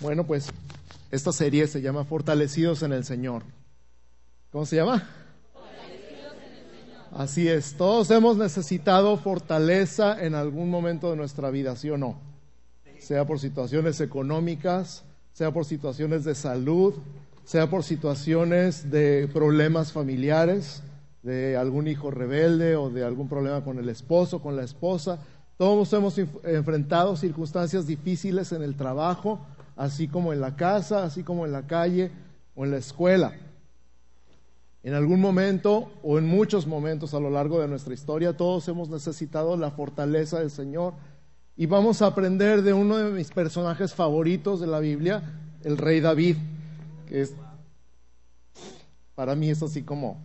[0.00, 0.48] Bueno, pues
[1.10, 3.42] esta serie se llama Fortalecidos en el Señor.
[4.50, 5.06] ¿Cómo se llama?
[5.52, 7.04] Fortalecidos en el Señor.
[7.12, 12.18] Así es, todos hemos necesitado fortaleza en algún momento de nuestra vida, ¿sí o no?
[12.98, 16.94] Sea por situaciones económicas, sea por situaciones de salud,
[17.44, 20.82] sea por situaciones de problemas familiares,
[21.22, 25.18] de algún hijo rebelde o de algún problema con el esposo, con la esposa.
[25.58, 29.40] Todos hemos enfrentado circunstancias difíciles en el trabajo,
[29.80, 32.10] así como en la casa, así como en la calle
[32.54, 33.32] o en la escuela.
[34.82, 38.90] En algún momento o en muchos momentos a lo largo de nuestra historia, todos hemos
[38.90, 40.92] necesitado la fortaleza del Señor.
[41.56, 45.22] Y vamos a aprender de uno de mis personajes favoritos de la Biblia,
[45.64, 46.36] el rey David,
[47.06, 47.34] que es,
[49.14, 50.22] para mí es así como,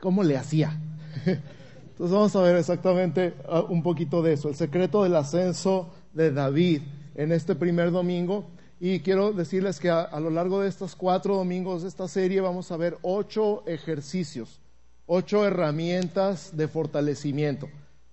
[0.00, 0.78] ¿cómo le hacía?
[1.24, 6.30] Entonces vamos a ver exactamente ah, un poquito de eso, el secreto del ascenso de
[6.30, 6.82] David
[7.18, 8.46] en este primer domingo.
[8.80, 12.70] Y quiero decirles que a, lo largo de estos cuatro domingos de esta serie vamos
[12.70, 14.60] a ver ocho ejercicios,
[15.04, 17.68] ocho herramientas de fortalecimiento.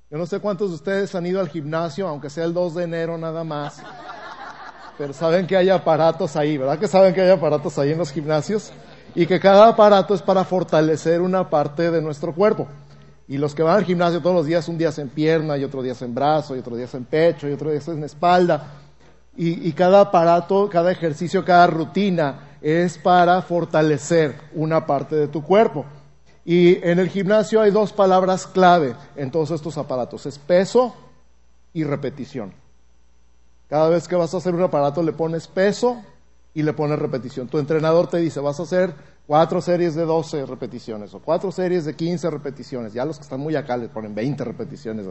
[0.09, 2.84] Yo no sé cuántos de ustedes han ido al gimnasio, aunque sea el 2 de
[2.84, 3.78] enero nada más,
[4.97, 6.80] pero saben que hay aparatos ahí, ¿verdad?
[6.80, 8.72] Que saben que hay aparatos ahí en los gimnasios
[9.14, 12.67] y que cada aparato es para fortalecer una parte de nuestro cuerpo.
[13.28, 15.64] Y los que van al gimnasio todos los días, un día es en pierna y
[15.64, 17.88] otro día es en brazo y otro día es en pecho y otro día es
[17.88, 18.84] en espalda
[19.38, 25.86] y, cada aparato, cada ejercicio, cada rutina es para fortalecer una parte de tu cuerpo.
[26.45, 30.95] Y en el gimnasio hay dos palabras clave en todos estos aparatos, es peso
[31.73, 32.53] y repetición.
[33.67, 36.02] Cada vez que vas a hacer un aparato le pones peso
[36.53, 37.47] y le pones repetición.
[37.47, 38.94] Tu entrenador te dice, vas a hacer
[39.28, 42.94] cuatro series de 12 repeticiones o cuatro series de 15 repeticiones.
[42.94, 45.08] Ya los que están muy acá le ponen 20 repeticiones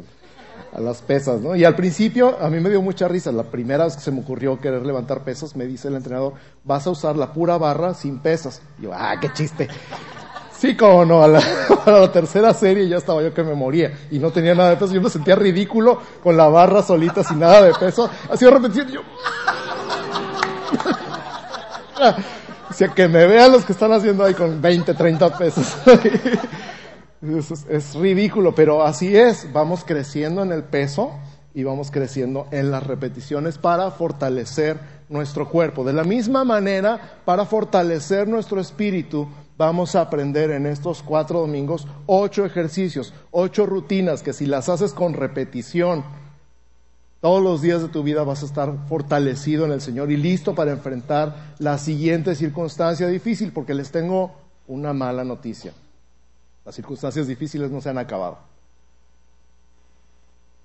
[0.73, 1.57] a las pesas, ¿no?
[1.57, 3.33] Y al principio a mí me dio mucha risa.
[3.33, 6.87] La primera vez que se me ocurrió querer levantar pesas, me dice el entrenador, vas
[6.87, 8.63] a usar la pura barra sin pesas.
[8.79, 9.69] Y yo, ah, qué chiste.
[10.57, 14.31] Sí, como no, a la, tercera serie ya estaba yo que me moría y no
[14.31, 14.95] tenía nada de peso.
[14.95, 18.09] Yo me sentía ridículo con la barra solita sin nada de peso.
[18.31, 19.01] Hacía repetición yo...
[22.95, 25.77] Que me vean los que están haciendo ahí con 20, 30 pesos.
[27.69, 29.53] es, ridículo, pero así es.
[29.53, 31.13] Vamos creciendo en el peso
[31.55, 35.85] y vamos creciendo en las repeticiones para fortalecer nuestro cuerpo.
[35.85, 41.87] De la misma manera, para fortalecer nuestro espíritu, vamos a aprender en estos cuatro domingos
[42.07, 46.05] ocho ejercicios, ocho rutinas que si las haces con repetición,
[47.25, 50.55] todos los días de tu vida vas a estar fortalecido en el Señor y listo
[50.55, 54.33] para enfrentar la siguiente circunstancia difícil, porque les tengo
[54.69, 55.73] una mala noticia.
[56.67, 58.37] Las circunstancias difíciles no se han acabado.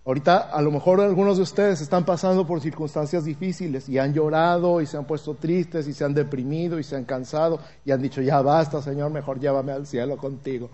[0.05, 4.81] Ahorita a lo mejor algunos de ustedes están pasando por circunstancias difíciles y han llorado
[4.81, 8.01] y se han puesto tristes y se han deprimido y se han cansado y han
[8.01, 10.69] dicho, ya basta Señor, mejor llévame al cielo contigo.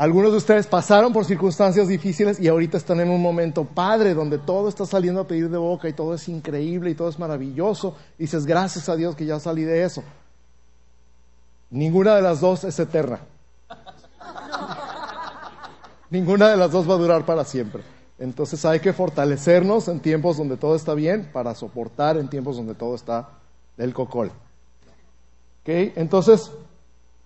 [0.00, 4.38] Algunos de ustedes pasaron por circunstancias difíciles y ahorita están en un momento padre donde
[4.38, 7.94] todo está saliendo a pedir de boca y todo es increíble y todo es maravilloso.
[8.16, 10.02] Y dices, gracias a Dios que ya salí de eso.
[11.68, 13.20] Ninguna de las dos es eterna.
[16.08, 17.82] Ninguna de las dos va a durar para siempre.
[18.18, 22.74] Entonces hay que fortalecernos en tiempos donde todo está bien para soportar en tiempos donde
[22.74, 23.28] todo está
[23.76, 24.32] del cocol.
[25.60, 25.92] ¿Okay?
[25.94, 26.50] Entonces,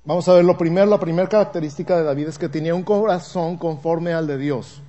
[0.04, 3.56] vamos a ver lo primero, la primera característica de David es que tenía un corazón
[3.56, 4.82] conforme al de Dios.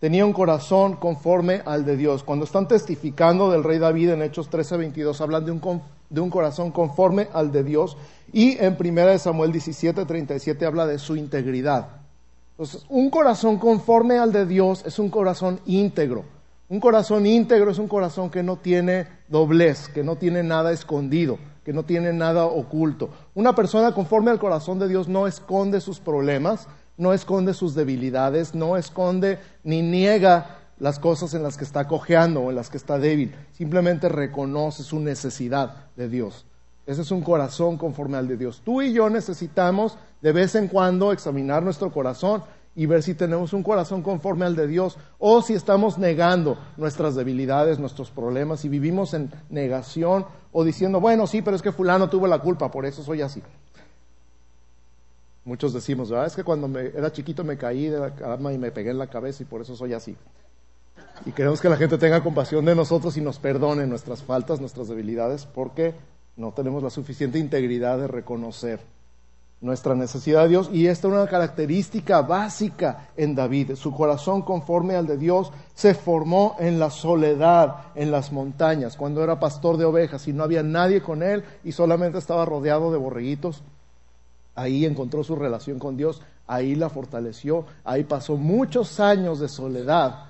[0.00, 2.24] Tenía un corazón conforme al de Dios.
[2.24, 6.30] Cuando están testificando del rey David en Hechos 13, 22, hablan de un, de un
[6.30, 7.98] corazón conforme al de Dios
[8.32, 11.88] y en 1 Samuel 17, 37 habla de su integridad.
[12.52, 16.24] Entonces, un corazón conforme al de Dios es un corazón íntegro.
[16.70, 21.38] Un corazón íntegro es un corazón que no tiene doblez, que no tiene nada escondido,
[21.64, 23.10] que no tiene nada oculto.
[23.34, 28.54] Una persona conforme al corazón de Dios no esconde sus problemas, no esconde sus debilidades,
[28.54, 32.76] no esconde ni niega las cosas en las que está cojeando o en las que
[32.76, 33.34] está débil.
[33.52, 36.46] Simplemente reconoce su necesidad de Dios.
[36.86, 38.62] Ese es un corazón conforme al de Dios.
[38.64, 42.42] Tú y yo necesitamos de vez en cuando examinar nuestro corazón
[42.74, 47.14] y ver si tenemos un corazón conforme al de Dios o si estamos negando nuestras
[47.14, 52.08] debilidades, nuestros problemas y vivimos en negación o diciendo, bueno, sí, pero es que fulano
[52.08, 53.42] tuvo la culpa, por eso soy así.
[55.44, 56.26] Muchos decimos, ¿verdad?
[56.26, 58.98] Es que cuando me, era chiquito me caí de la cama y me pegué en
[58.98, 60.16] la cabeza y por eso soy así.
[61.26, 64.88] Y queremos que la gente tenga compasión de nosotros y nos perdone nuestras faltas, nuestras
[64.88, 65.94] debilidades, porque
[66.36, 68.80] no tenemos la suficiente integridad de reconocer
[69.60, 73.74] nuestra necesidad de Dios y esta es una característica básica en David.
[73.74, 79.22] Su corazón conforme al de Dios se formó en la soledad, en las montañas, cuando
[79.22, 82.98] era pastor de ovejas y no había nadie con él y solamente estaba rodeado de
[82.98, 83.62] borreguitos.
[84.54, 90.24] Ahí encontró su relación con Dios, ahí la fortaleció, ahí pasó muchos años de soledad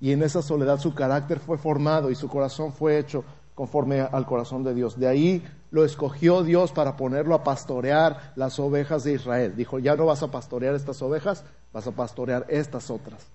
[0.00, 3.24] y en esa soledad su carácter fue formado y su corazón fue hecho
[3.54, 4.98] conforme al corazón de Dios.
[5.00, 5.42] De ahí
[5.76, 9.54] lo escogió Dios para ponerlo a pastorear las ovejas de Israel.
[9.54, 13.26] Dijo, ya no vas a pastorear estas ovejas, vas a pastorear estas otras.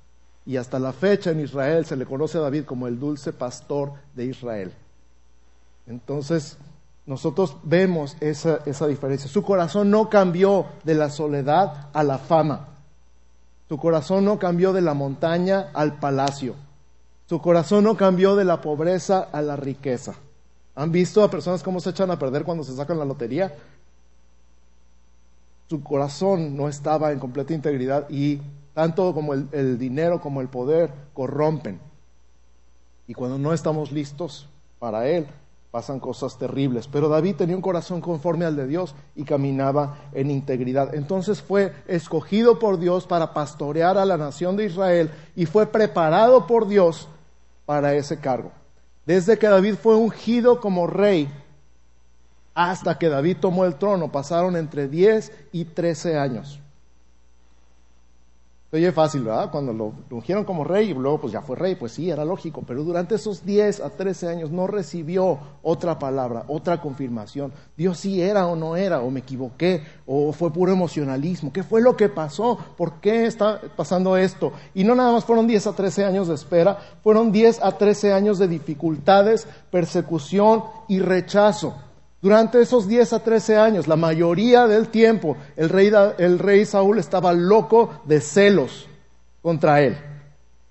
[0.44, 3.94] Y hasta la fecha en Israel se le conoce a David como el dulce pastor
[4.16, 4.74] de Israel.
[5.86, 6.58] Entonces,
[7.06, 9.30] nosotros vemos esa, diferencia.
[9.30, 12.70] Su corazón no cambió de la soledad a la fama.
[13.70, 16.56] Su corazón no cambió de la montaña al palacio.
[17.30, 20.16] Su corazón no cambió de la pobreza a la riqueza.
[20.76, 23.54] ¿Han visto a personas cómo se echan a perder cuando se sacan la lotería?
[25.70, 28.42] Su corazón no estaba en completa integridad y
[28.74, 31.80] tanto como el, el dinero como el poder corrompen.
[33.08, 34.48] Y cuando no estamos listos
[34.80, 35.28] para Él,
[35.72, 36.88] pasan cosas terribles.
[36.88, 40.94] Pero David tenía un corazón conforme al de Dios y caminaba en integridad.
[40.94, 46.46] Entonces fue escogido por Dios para pastorear a la nación de Israel y fue preparado
[46.46, 47.08] por Dios
[47.66, 48.52] para ese cargo.
[49.06, 51.30] Desde que David fue ungido como rey
[52.54, 56.61] hasta que David tomó el trono, pasaron entre 10 y 13 años.
[58.74, 59.52] Oye, fácil, ¿verdad?
[59.52, 62.64] Cuando lo ungieron como rey y luego pues ya fue rey, pues sí, era lógico,
[62.66, 67.52] pero durante esos 10 a 13 años no recibió otra palabra, otra confirmación.
[67.76, 71.52] Dios sí era o no era, o me equivoqué, o fue puro emocionalismo.
[71.52, 72.58] ¿Qué fue lo que pasó?
[72.78, 74.54] ¿Por qué está pasando esto?
[74.74, 78.14] Y no nada más fueron 10 a 13 años de espera, fueron 10 a 13
[78.14, 81.76] años de dificultades, persecución y rechazo.
[82.22, 87.00] Durante esos 10 a 13 años, la mayoría del tiempo, el rey, el rey Saúl
[87.00, 88.88] estaba loco de celos
[89.42, 89.98] contra él.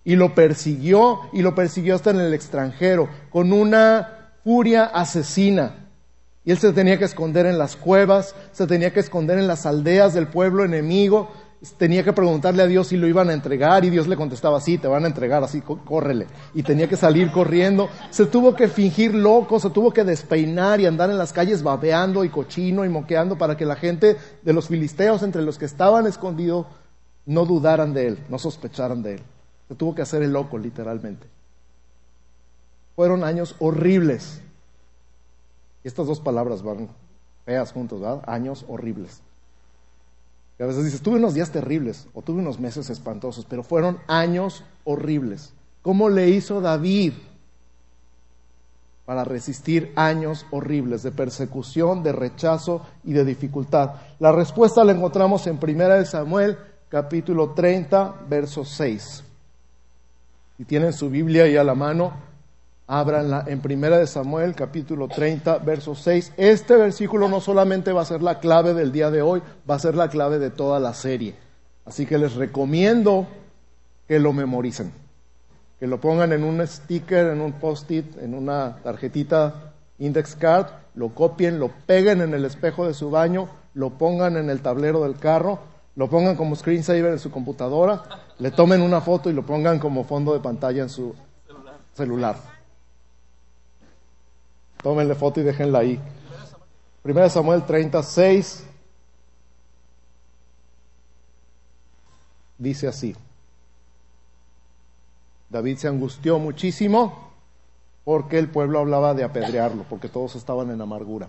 [0.04, 5.88] Y lo persiguió y lo persiguió hasta en el extranjero, con una furia asesina.
[6.44, 9.66] Y él se tenía que esconder en las cuevas, se tenía que esconder en las
[9.66, 11.30] aldeas del pueblo enemigo,
[11.76, 14.78] tenía que preguntarle a Dios si lo iban a entregar y Dios le contestaba, sí,
[14.78, 16.26] te van a entregar, así, córrele.
[16.54, 17.88] Y tenía que salir corriendo.
[18.10, 22.24] Se tuvo que fingir loco, se tuvo que despeinar y andar en las calles babeando
[22.24, 26.06] y cochino y moqueando para que la gente de los filisteos, entre los que estaban
[26.06, 26.66] escondidos,
[27.26, 29.22] no dudaran de él, no sospecharan de él.
[29.68, 31.28] Se tuvo que hacer el loco, literalmente.
[32.96, 34.40] Fueron años horribles.
[35.84, 36.88] Y estas dos palabras van
[37.44, 38.22] feas juntos, ¿verdad?
[38.26, 39.22] Años horribles.
[40.60, 43.98] Y a veces dices, tuve unos días terribles o tuve unos meses espantosos, pero fueron
[44.06, 45.54] años horribles.
[45.80, 47.14] ¿Cómo le hizo David
[49.06, 53.92] para resistir años horribles de persecución, de rechazo y de dificultad?
[54.18, 56.58] La respuesta la encontramos en 1 Samuel
[56.90, 59.24] capítulo 30, verso 6.
[60.58, 62.12] Si tienen su Biblia ahí a la mano,
[62.92, 66.32] Ábranla en Primera de Samuel, capítulo 30, verso 6.
[66.36, 69.78] Este versículo no solamente va a ser la clave del día de hoy, va a
[69.78, 71.36] ser la clave de toda la serie.
[71.84, 73.28] Así que les recomiendo
[74.08, 74.90] que lo memoricen,
[75.78, 80.66] que lo pongan en un sticker, en un post-it, en una tarjetita index card,
[80.96, 85.04] lo copien, lo peguen en el espejo de su baño, lo pongan en el tablero
[85.04, 85.60] del carro,
[85.94, 88.02] lo pongan como screensaver en su computadora,
[88.40, 91.14] le tomen una foto y lo pongan como fondo de pantalla en su
[91.94, 92.59] celular.
[94.82, 96.00] Tómenle foto y déjenla ahí.
[97.02, 98.64] Primera Samuel 36
[102.58, 103.16] dice así.
[105.48, 107.30] David se angustió muchísimo
[108.04, 111.28] porque el pueblo hablaba de apedrearlo, porque todos estaban en amargura.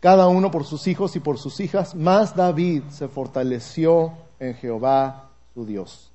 [0.00, 5.30] Cada uno por sus hijos y por sus hijas, más David se fortaleció en Jehová
[5.54, 6.10] su Dios.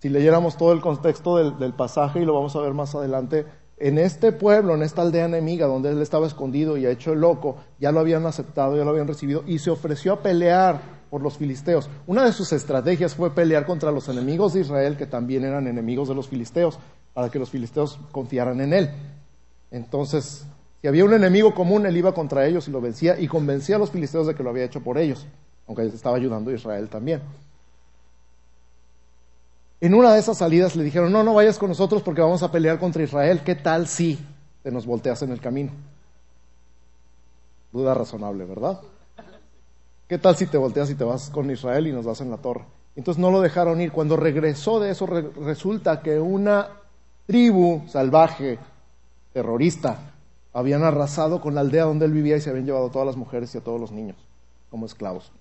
[0.00, 3.44] Si leyéramos todo el contexto del, pasaje, y lo vamos a ver más adelante,
[3.76, 7.20] en este pueblo, en esta aldea enemiga donde él estaba escondido y ha hecho el
[7.20, 10.80] loco, ya lo habían aceptado, ya lo habían recibido y se ofreció a pelear
[11.10, 11.90] por los filisteos.
[12.06, 16.08] Una de sus estrategias fue pelear contra los enemigos de Israel, que también eran enemigos
[16.08, 16.78] de los filisteos,
[17.12, 18.90] para que los filisteos confiaran en él.
[19.70, 20.46] Entonces,
[20.80, 23.78] si había un enemigo común, él iba contra ellos y lo vencía y convencía a
[23.78, 25.26] los filisteos de que lo había hecho por ellos,
[25.66, 27.20] aunque estaba ayudando a Israel también.
[29.80, 32.52] En una de esas salidas le dijeron, no, no vayas con nosotros porque vamos a
[32.52, 33.40] pelear contra Israel.
[33.44, 34.18] ¿Qué tal si
[34.62, 35.72] te nos volteas en el camino?
[37.72, 38.80] Duda razonable, ¿verdad?
[40.06, 42.36] ¿Qué tal si te volteas y te vas con Israel y nos das en la
[42.36, 42.64] torre?
[42.94, 43.92] Entonces no lo dejaron ir.
[43.92, 46.68] Cuando regresó de eso, resulta que una
[47.26, 48.58] tribu salvaje,
[49.32, 49.98] terrorista,
[50.52, 53.16] habían arrasado con la aldea donde él vivía y se habían llevado a todas las
[53.16, 54.16] mujeres y a todos los niños
[54.68, 55.32] como esclavos.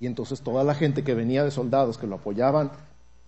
[0.00, 2.70] Y entonces toda la gente que venía de soldados que lo apoyaban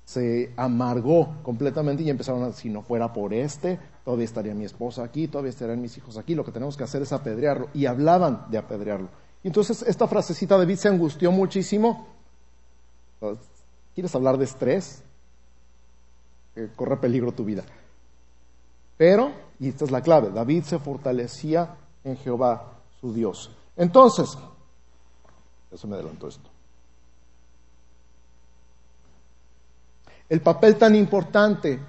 [0.09, 5.05] se amargó completamente y empezaron a, si no fuera por este, todavía estaría mi esposa
[5.05, 7.69] aquí, todavía estarían mis hijos aquí, lo que tenemos que hacer es apedrearlo.
[7.75, 9.11] Y hablaban de apedrearlo.
[9.43, 12.09] Y entonces esta frasecita de David se angustió muchísimo.
[13.95, 15.03] ¿Quieres hablar de estrés?
[16.75, 17.65] corre peligro tu vida.
[18.97, 23.55] Pero, y esta es la clave, David se fortalecía en Jehová, su Dios.
[23.77, 24.39] Entonces,
[25.71, 26.48] eso me adelantó esto.
[30.29, 31.81] El papel tan importante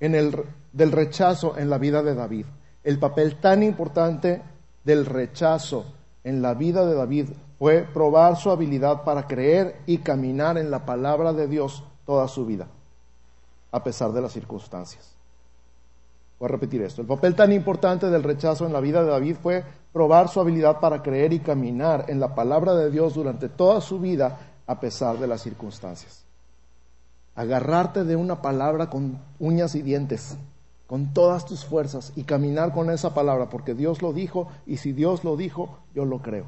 [0.00, 2.46] del rechazo en la vida de David,
[2.84, 4.42] el papel tan importante
[4.82, 5.84] del rechazo
[6.24, 10.86] en la vida de David fue probar su habilidad para creer y caminar en la
[10.86, 12.66] palabra de Dios toda su vida,
[13.70, 15.14] a pesar de las circunstancias.
[16.40, 17.02] Voy a repetir esto.
[17.02, 20.80] El papel tan importante del rechazo en la vida de David fue probar su habilidad
[20.80, 25.18] para creer y caminar en la palabra de Dios durante toda su vida, a pesar
[25.18, 26.24] de las circunstancias
[27.34, 30.36] agarrarte de una palabra con uñas y dientes,
[30.86, 34.92] con todas tus fuerzas y caminar con esa palabra, porque Dios lo dijo y si
[34.92, 36.46] Dios lo dijo, yo lo creo.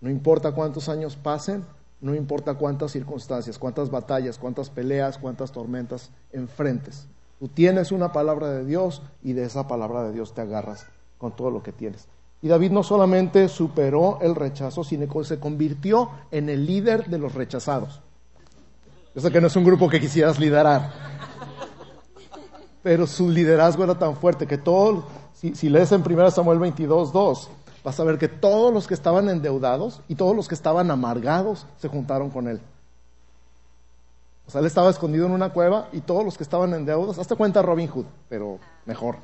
[0.00, 1.64] No importa cuántos años pasen,
[2.00, 7.06] no importa cuántas circunstancias, cuántas batallas, cuántas peleas, cuántas tormentas enfrentes.
[7.40, 10.86] Tú tienes una palabra de Dios y de esa palabra de Dios te agarras
[11.18, 12.08] con todo lo que tienes.
[12.40, 17.18] Y David no solamente superó el rechazo, sino que se convirtió en el líder de
[17.18, 18.00] los rechazados.
[19.18, 20.92] Yo sé que no es un grupo que quisieras liderar,
[22.84, 27.50] pero su liderazgo era tan fuerte que todo, si, lees en 1 Samuel 22, 2,
[27.82, 31.66] vas a ver que todos los que estaban endeudados y todos los que estaban amargados
[31.78, 32.60] se juntaron con él.
[34.46, 37.34] O sea, él estaba escondido en una cueva y todos los que estaban endeudados, hazte
[37.34, 39.16] cuenta Robin Hood, pero mejor.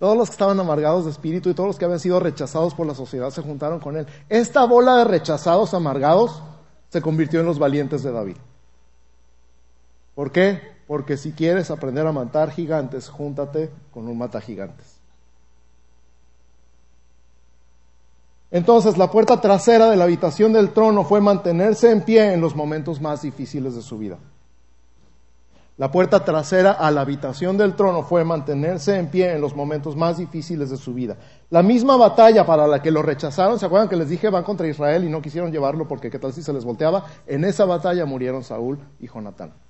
[0.00, 2.88] Todos los que estaban amargados de espíritu y todos los que habían sido rechazados por
[2.88, 4.08] la sociedad se juntaron con él.
[4.28, 6.42] Esta bola de rechazados amargados
[6.88, 8.36] se convirtió en los valientes de David.
[10.16, 10.60] ¿Por qué?
[10.86, 14.96] Porque si quieres aprender a matar gigantes, júntate con un mata gigantes.
[18.50, 22.56] Entonces, la puerta trasera de la habitación del trono fue mantenerse en pie en los
[22.56, 24.16] momentos más difíciles de su vida.
[25.76, 29.96] La puerta trasera a la habitación del trono fue mantenerse en pie en los momentos
[29.96, 31.18] más difíciles de su vida.
[31.50, 34.66] La misma batalla para la que lo rechazaron, ¿se acuerdan que les dije van contra
[34.66, 37.04] Israel y no quisieron llevarlo porque qué tal si se les volteaba?
[37.26, 39.65] En esa batalla murieron Saúl y Jonatán.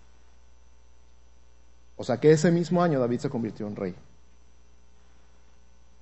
[1.97, 3.95] O sea que ese mismo año David se convirtió en rey.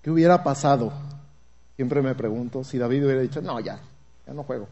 [0.02, 0.92] ¿Qué hubiera pasado?
[1.76, 3.80] Siempre me pregunto si David hubiera dicho, no, ya,
[4.26, 4.66] ya no juego.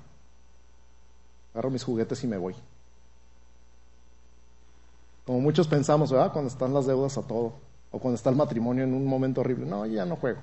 [1.54, 2.54] Agarro mis juguetes y me voy.
[5.24, 6.10] Como muchos pensamos.
[6.10, 7.52] Cuando están las deudas a todo,
[7.92, 10.40] o cuando está el matrimonio en un momento horrible, no, ya no juego.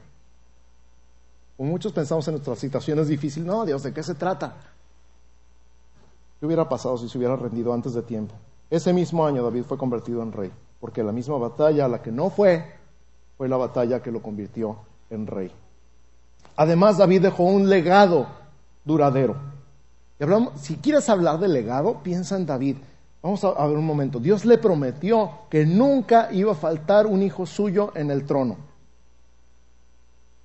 [1.58, 4.56] Como muchos pensamos en nuestras situaciones difíciles, no, Dios, ¿de qué se trata?
[6.40, 8.34] ¿Qué hubiera pasado si se hubiera rendido antes de tiempo?
[8.70, 12.12] Ese mismo año David fue convertido en rey porque la misma batalla a la que
[12.12, 12.66] no fue,
[13.38, 14.78] fue la batalla que lo convirtió
[15.10, 15.52] en rey.
[16.56, 18.28] Además, David dejó un legado
[18.84, 19.36] duradero.
[20.20, 22.78] Y hablamos, si quieres hablar de legado, piensa en David.
[23.22, 24.20] Vamos a, ver un momento.
[24.20, 28.58] Dios le prometió que nunca iba a faltar un hijo suyo en el trono.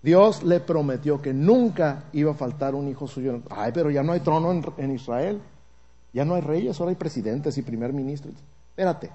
[0.03, 3.41] Dios le prometió que nunca iba a faltar un hijo suyo.
[3.51, 5.41] Ay, pero ya no hay trono en, en Israel.
[6.13, 8.35] Ya no hay reyes, ahora hay presidentes y primer ministros.
[8.71, 9.11] Espérate,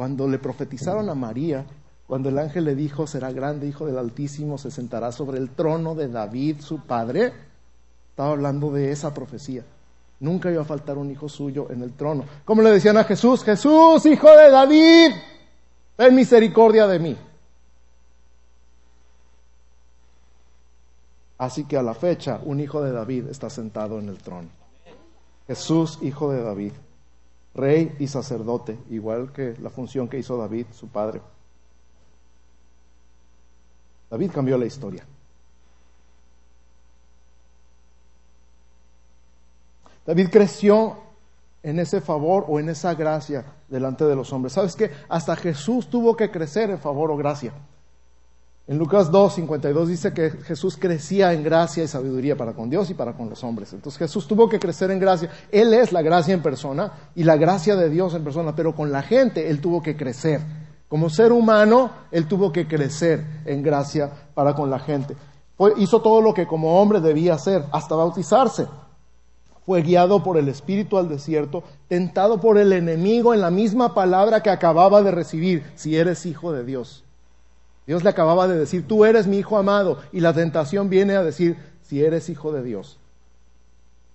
[0.00, 1.66] cuando le profetizaron a María,
[2.06, 5.94] cuando el ángel le dijo, será grande hijo del Altísimo, se sentará sobre el trono
[5.94, 7.34] de David, su padre,
[8.08, 9.62] estaba hablando de esa profecía.
[10.20, 12.24] Nunca iba a faltar un hijo suyo en el trono.
[12.46, 15.10] Como le decían a Jesús, Jesús, hijo de David,
[15.96, 17.18] ten misericordia de mí.
[21.36, 24.48] Así que a la fecha, un hijo de David está sentado en el trono.
[25.46, 26.72] Jesús, hijo de David
[27.54, 31.20] rey y sacerdote, igual que la función que hizo David, su padre.
[34.10, 35.04] David cambió la historia.
[40.06, 40.96] David creció
[41.62, 44.54] en ese favor o en esa gracia delante de los hombres.
[44.54, 44.90] ¿Sabes qué?
[45.08, 47.52] Hasta Jesús tuvo que crecer en favor o gracia.
[48.70, 52.88] En Lucas 2, 52 dice que Jesús crecía en gracia y sabiduría para con Dios
[52.88, 53.72] y para con los hombres.
[53.72, 55.28] Entonces Jesús tuvo que crecer en gracia.
[55.50, 58.92] Él es la gracia en persona y la gracia de Dios en persona, pero con
[58.92, 60.40] la gente Él tuvo que crecer.
[60.86, 65.16] Como ser humano, Él tuvo que crecer en gracia para con la gente.
[65.76, 68.68] hizo todo lo que como hombre debía hacer, hasta bautizarse.
[69.66, 74.44] Fue guiado por el Espíritu al desierto, tentado por el enemigo en la misma palabra
[74.44, 77.02] que acababa de recibir, si eres hijo de Dios.
[77.86, 79.98] Dios le acababa de decir, tú eres mi hijo amado.
[80.12, 82.98] Y la tentación viene a decir, si eres hijo de Dios.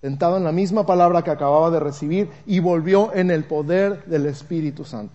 [0.00, 4.26] Tentado en la misma palabra que acababa de recibir y volvió en el poder del
[4.26, 5.14] Espíritu Santo.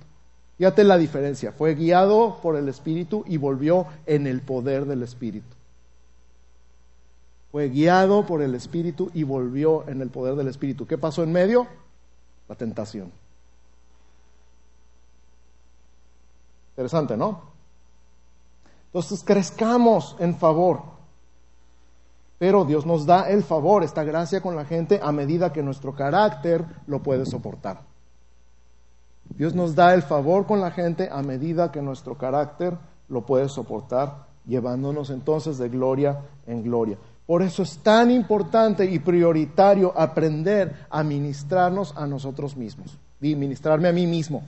[0.58, 1.54] Fíjate la diferencia.
[1.54, 5.56] Fue guiado por el Espíritu y volvió en el poder del Espíritu.
[7.52, 10.86] Fue guiado por el Espíritu y volvió en el poder del Espíritu.
[10.86, 11.68] ¿Qué pasó en medio?
[12.48, 13.12] La tentación.
[16.74, 17.51] Interesante, ¿no?
[18.94, 20.82] Entonces crezcamos en favor.
[22.38, 25.96] Pero Dios nos da el favor, esta gracia con la gente a medida que nuestro
[25.96, 27.82] carácter lo puede soportar.
[29.30, 33.48] Dios nos da el favor con la gente a medida que nuestro carácter lo puede
[33.48, 36.98] soportar, llevándonos entonces de gloria en gloria.
[37.26, 42.98] Por eso es tan importante y prioritario aprender a ministrarnos a nosotros mismos.
[43.22, 44.44] Y ministrarme a mí mismo.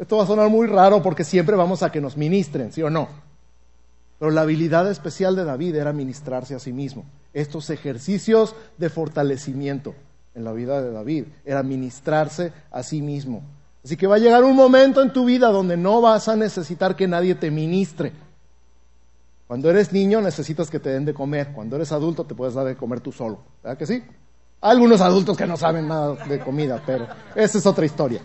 [0.00, 2.88] Esto va a sonar muy raro porque siempre vamos a que nos ministren, ¿sí o
[2.88, 3.10] no?
[4.18, 7.04] Pero la habilidad especial de David era ministrarse a sí mismo.
[7.34, 9.94] Estos ejercicios de fortalecimiento
[10.34, 13.42] en la vida de David era ministrarse a sí mismo.
[13.84, 16.96] Así que va a llegar un momento en tu vida donde no vas a necesitar
[16.96, 18.12] que nadie te ministre.
[19.46, 21.52] Cuando eres niño necesitas que te den de comer.
[21.52, 23.40] Cuando eres adulto te puedes dar de comer tú solo.
[23.62, 24.02] ¿Verdad que sí?
[24.62, 28.22] Hay algunos adultos que no saben nada de comida, pero esa es otra historia.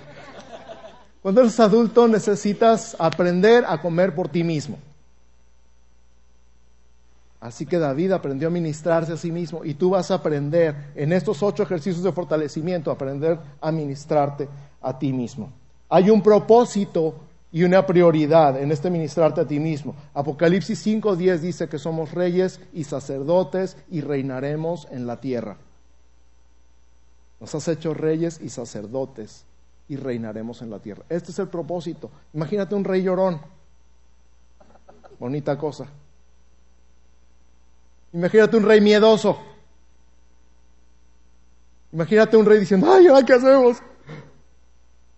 [1.26, 4.78] Cuando eres adulto necesitas aprender a comer por ti mismo.
[7.40, 11.12] Así que David aprendió a ministrarse a sí mismo y tú vas a aprender en
[11.12, 14.48] estos ocho ejercicios de fortalecimiento, aprender a ministrarte
[14.80, 15.52] a ti mismo.
[15.90, 17.16] Hay un propósito
[17.52, 19.96] y una prioridad en este ministrarte a ti mismo.
[20.14, 25.58] Apocalipsis 5.10 dice que somos reyes y sacerdotes y reinaremos en la tierra.
[27.40, 29.44] Nos has hecho reyes y sacerdotes
[29.88, 31.04] y reinaremos en la tierra.
[31.10, 32.10] Este es el propósito.
[32.34, 33.40] Imagínate un rey llorón.
[35.20, 35.86] Bonita cosa.
[38.14, 39.38] Imagínate un rey miedoso.
[41.92, 43.78] Imagínate un rey diciendo, ay, ¿qué hacemos?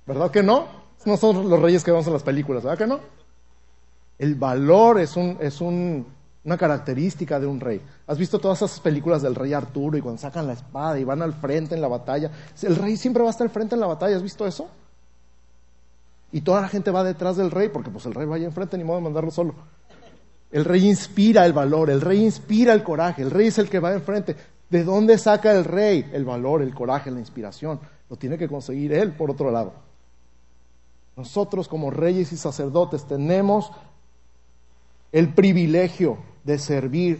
[0.06, 0.68] ¿Verdad que no?
[1.06, 3.00] No son los reyes que vemos en las películas, ¿verdad que no?
[4.20, 6.06] El valor es, un, es un,
[6.44, 7.82] una característica de un rey.
[8.08, 11.22] ¿Has visto todas esas películas del rey Arturo y cuando sacan la espada y van
[11.22, 12.32] al frente en la batalla?
[12.62, 14.68] El rey siempre va a estar al frente en la batalla, ¿has visto eso?
[16.32, 18.84] Y toda la gente va detrás del rey porque pues el rey vaya enfrente ni
[18.84, 19.56] modo de mandarlo solo.
[20.52, 23.80] El rey inspira el valor, el rey inspira el coraje, el rey es el que
[23.80, 24.36] va enfrente.
[24.70, 27.80] ¿De dónde saca el rey el valor, el coraje, la inspiración?
[28.10, 29.74] Lo tiene que conseguir él por otro lado.
[31.16, 33.72] Nosotros como reyes y sacerdotes tenemos
[35.18, 37.20] el privilegio de servir,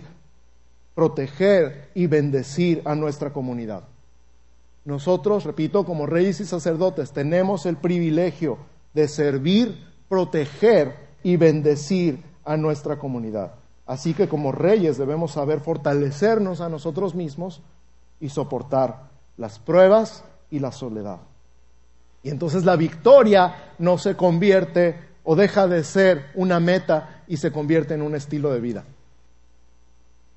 [0.94, 3.86] proteger y bendecir a nuestra comunidad.
[4.86, 8.60] Nosotros, repito, como reyes y sacerdotes, tenemos el privilegio
[8.94, 13.56] de servir, proteger y bendecir a nuestra comunidad.
[13.88, 17.64] Así que como reyes debemos saber fortalecernos a nosotros mismos
[18.20, 21.18] y soportar las pruebas y la soledad.
[22.22, 27.52] Y entonces la victoria no se convierte o deja de ser una meta y se
[27.52, 28.84] convierte en un estilo de vida.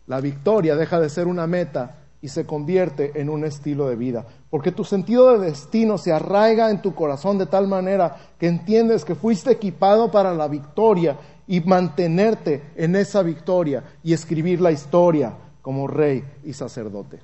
[0.07, 4.27] La victoria deja de ser una meta y se convierte en un estilo de vida.
[4.51, 9.05] Porque tu sentido de destino se arraiga en tu corazón de tal manera que entiendes
[9.05, 15.33] que fuiste equipado para la victoria y mantenerte en esa victoria y escribir la historia
[15.63, 17.21] como rey y sacerdote.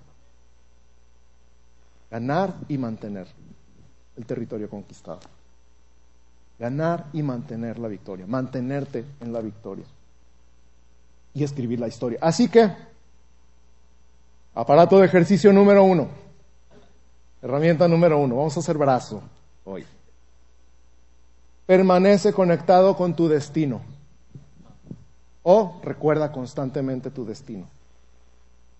[2.10, 3.26] Ganar y mantener
[4.16, 5.20] el territorio conquistado.
[6.58, 9.84] Ganar y mantener la victoria, mantenerte en la victoria
[11.34, 12.18] y escribir la historia.
[12.22, 12.70] Así que,
[14.54, 16.08] aparato de ejercicio número uno,
[17.42, 19.22] herramienta número uno, vamos a hacer brazo
[19.64, 19.84] hoy.
[21.66, 23.82] Permanece conectado con tu destino
[25.42, 27.66] o recuerda constantemente tu destino.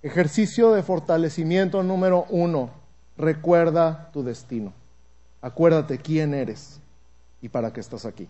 [0.03, 2.71] Ejercicio de fortalecimiento número uno,
[3.19, 4.73] recuerda tu destino.
[5.43, 6.81] Acuérdate quién eres
[7.41, 8.29] y para qué estás aquí.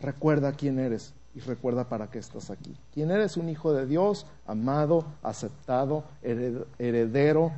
[0.00, 2.76] Recuerda quién eres y recuerda para qué estás aquí.
[2.92, 7.52] Quién eres un hijo de Dios, amado, aceptado, heredero,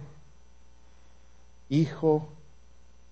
[1.68, 2.28] hijo.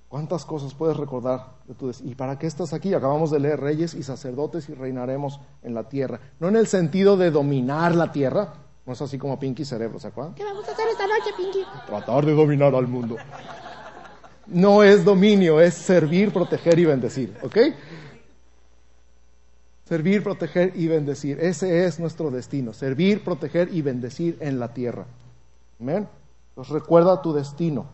[0.08, 2.94] ¿Cuántas cosas puedes recordar de tu ¿Y para qué estás aquí?
[2.94, 6.20] Acabamos de leer reyes y sacerdotes y reinaremos en la tierra.
[6.38, 8.54] No en el sentido de dominar la tierra,
[8.86, 10.34] no es así como Pinky Cerebro, ¿se acuerdan?
[10.34, 11.64] ¿Qué vamos a hacer esta noche, Pinky?
[11.86, 13.16] Tratar de dominar al mundo.
[14.46, 17.56] No es dominio, es servir, proteger y bendecir, ¿ok?
[19.88, 21.38] Servir, proteger y bendecir.
[21.40, 22.72] Ese es nuestro destino.
[22.72, 25.06] Servir, proteger y bendecir en la tierra.
[25.80, 26.08] Amén.
[26.56, 27.86] Nos recuerda tu destino.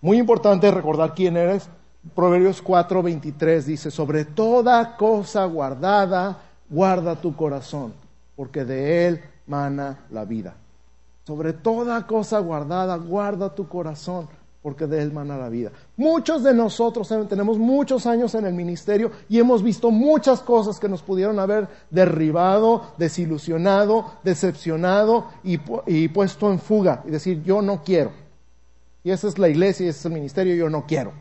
[0.00, 1.68] Muy importante recordar quién eres
[2.14, 7.92] Proverbios 4:23 dice, sobre toda cosa guardada, guarda tu corazón,
[8.36, 10.54] porque de él mana la vida.
[11.26, 14.28] Sobre toda cosa guardada, guarda tu corazón,
[14.62, 15.70] porque de él mana la vida.
[15.96, 20.88] Muchos de nosotros tenemos muchos años en el ministerio y hemos visto muchas cosas que
[20.88, 27.82] nos pudieron haber derribado, desilusionado, decepcionado y, y puesto en fuga y decir, yo no
[27.82, 28.12] quiero.
[29.02, 31.12] Y esa es la iglesia y ese es el ministerio, yo no quiero.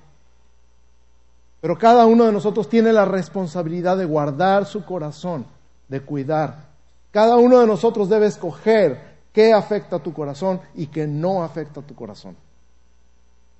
[1.61, 5.45] Pero cada uno de nosotros tiene la responsabilidad de guardar su corazón,
[5.87, 6.69] de cuidar.
[7.11, 11.79] Cada uno de nosotros debe escoger qué afecta a tu corazón y qué no afecta
[11.79, 12.35] a tu corazón.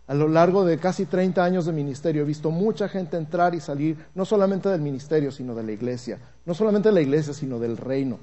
[0.10, 3.60] A lo largo de casi 30 años de ministerio he visto mucha gente entrar y
[3.60, 6.18] salir, no solamente del ministerio, sino de la iglesia.
[6.48, 8.18] No solamente de la iglesia, sino del reino.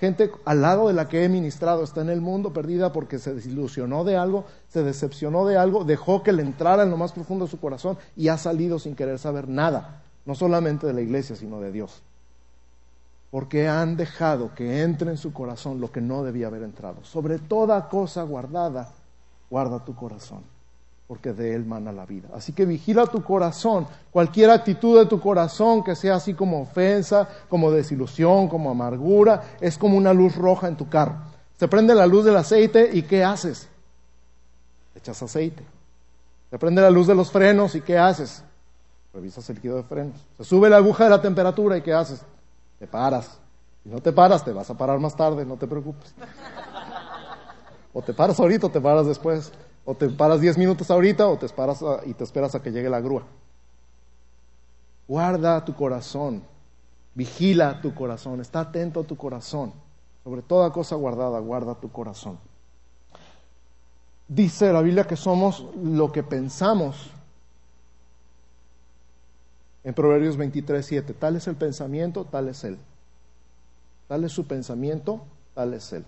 [0.00, 3.34] Gente al lado de la que he ministrado está en el mundo perdida porque se
[3.34, 7.44] desilusionó de algo, se decepcionó de algo, dejó que le entrara en lo más profundo
[7.44, 11.36] de su corazón y ha salido sin querer saber nada, no solamente de la iglesia,
[11.36, 12.02] sino de Dios.
[13.30, 17.04] Porque han dejado que entre en su corazón lo que no debía haber entrado.
[17.04, 18.90] Sobre toda cosa guardada,
[19.48, 20.57] guarda tu corazón
[21.08, 22.28] porque de él mana la vida.
[22.34, 27.26] Así que vigila tu corazón, cualquier actitud de tu corazón que sea así como ofensa,
[27.48, 31.16] como desilusión, como amargura, es como una luz roja en tu carro.
[31.58, 33.68] Se prende la luz del aceite y ¿qué haces?
[34.94, 35.64] Echas aceite.
[36.50, 38.44] Se prende la luz de los frenos y ¿qué haces?
[39.14, 40.26] Revisas el líquido de frenos.
[40.36, 42.20] Se sube la aguja de la temperatura y ¿qué haces?
[42.78, 43.38] Te paras.
[43.82, 46.14] Si no te paras, te vas a parar más tarde, no te preocupes.
[47.94, 49.50] O te paras ahorita o te paras después.
[49.90, 52.90] O te paras 10 minutos ahorita o te esperas y te esperas a que llegue
[52.90, 53.22] la grúa.
[55.08, 56.42] Guarda tu corazón,
[57.14, 59.72] vigila tu corazón, está atento a tu corazón.
[60.24, 62.38] Sobre toda cosa guardada, guarda tu corazón.
[64.28, 67.10] Dice la Biblia que somos lo que pensamos.
[69.84, 72.76] En Proverbios 23, 7, tal es el pensamiento, tal es él.
[74.06, 75.22] Tal es su pensamiento,
[75.54, 76.04] tal es él.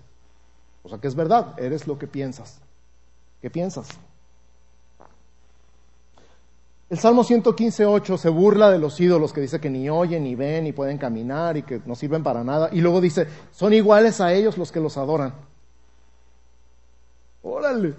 [0.83, 2.61] O sea que es verdad, eres lo que piensas.
[3.41, 3.89] ¿Qué piensas?
[6.91, 10.65] El Salmo 115.8 se burla de los ídolos que dice que ni oyen, ni ven,
[10.65, 12.69] ni pueden caminar y que no sirven para nada.
[12.73, 15.33] Y luego dice, son iguales a ellos los que los adoran.
[17.43, 17.95] Órale.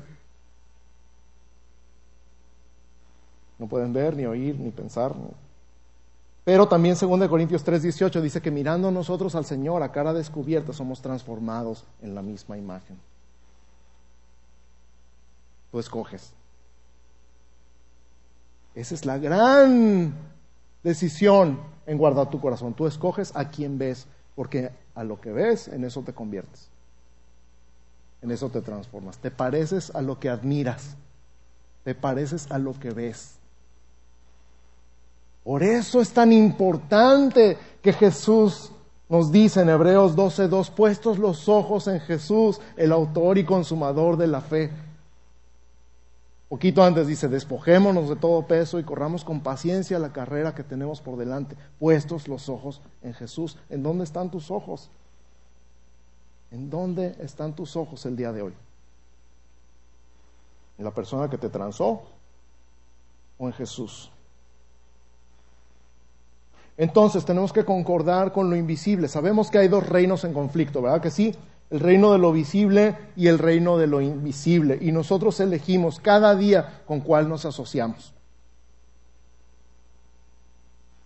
[3.58, 5.16] No pueden ver, ni oír, ni pensar.
[6.44, 11.02] Pero también 2 Corintios 3.18 dice que mirando nosotros al Señor a cara descubierta somos
[11.02, 12.98] transformados en la misma imagen
[15.72, 16.34] tú escoges.
[18.76, 20.14] Esa es la gran
[20.84, 22.74] decisión en guardar tu corazón.
[22.74, 26.70] Tú escoges a quién ves, porque a lo que ves, en eso te conviertes.
[28.22, 29.18] En eso te transformas.
[29.18, 30.96] Te pareces a lo que admiras.
[31.84, 33.36] Te pareces a lo que ves.
[35.44, 38.72] Por eso es tan importante que Jesús
[39.10, 44.28] nos dice en Hebreos 12:2, puestos los ojos en Jesús, el autor y consumador de
[44.28, 44.70] la fe
[46.52, 51.00] Poquito antes dice, despojémonos de todo peso y corramos con paciencia la carrera que tenemos
[51.00, 53.58] por delante, puestos los ojos en Jesús.
[53.70, 54.90] ¿En dónde están tus ojos?
[56.52, 58.54] ¿En dónde están tus ojos el día de hoy?
[60.78, 62.02] ¿En la persona que te transó
[63.38, 64.12] o en Jesús?
[66.76, 69.08] Entonces tenemos que concordar con lo invisible.
[69.08, 71.34] Sabemos que hay dos reinos en conflicto, ¿verdad que sí?
[71.72, 74.78] El reino de lo visible y el reino de lo invisible.
[74.82, 78.14] Y nosotros elegimos cada día con cuál nos asociamos.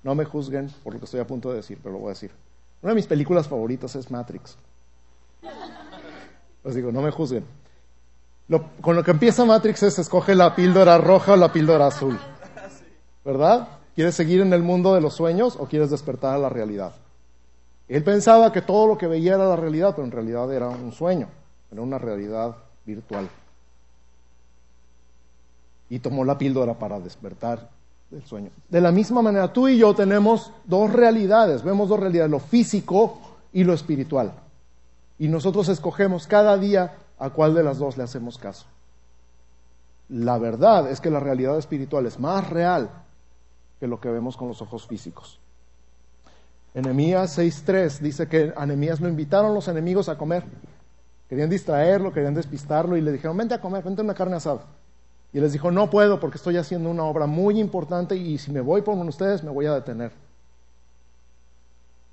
[0.04, 2.14] No me juzguen por lo que estoy a punto de decir, pero lo voy a
[2.14, 2.32] decir.
[2.82, 4.58] Una de mis películas favoritas es Matrix.
[6.64, 7.46] Les digo, no me juzguen.
[8.82, 12.20] con lo que empieza Matrix es escoge la píldora roja o la píldora azul.
[13.24, 13.68] ¿Verdad?
[13.94, 16.96] ¿Quieres seguir en el mundo de los sueños o quieres despertar a la realidad?
[17.88, 20.92] Él pensaba que todo lo que veía era la realidad, pero en realidad era un
[20.92, 21.28] sueño,
[21.72, 23.30] era una realidad virtual.
[25.90, 27.70] Y tomó la píldora para despertar
[28.10, 28.50] del sueño.
[28.70, 33.20] De la misma manera, tú y yo tenemos dos realidades, vemos dos realidades, lo físico
[33.54, 34.34] y lo espiritual.
[35.20, 38.66] Y nosotros escogemos cada día a cuál de las dos le hacemos caso.
[40.10, 42.90] La verdad es que la realidad espiritual es más real
[43.80, 45.40] que lo que vemos con los ojos físicos.
[46.76, 50.44] Enemías 6.3 dice que a lo invitaron los enemigos a comer.
[51.30, 54.66] Querían distraerlo, querían despistarlo y le dijeron, vente a comer, vente una carne asada.
[55.32, 58.60] Y les dijo, no puedo porque estoy haciendo una obra muy importante y si me
[58.60, 60.12] voy por ustedes me voy a detener.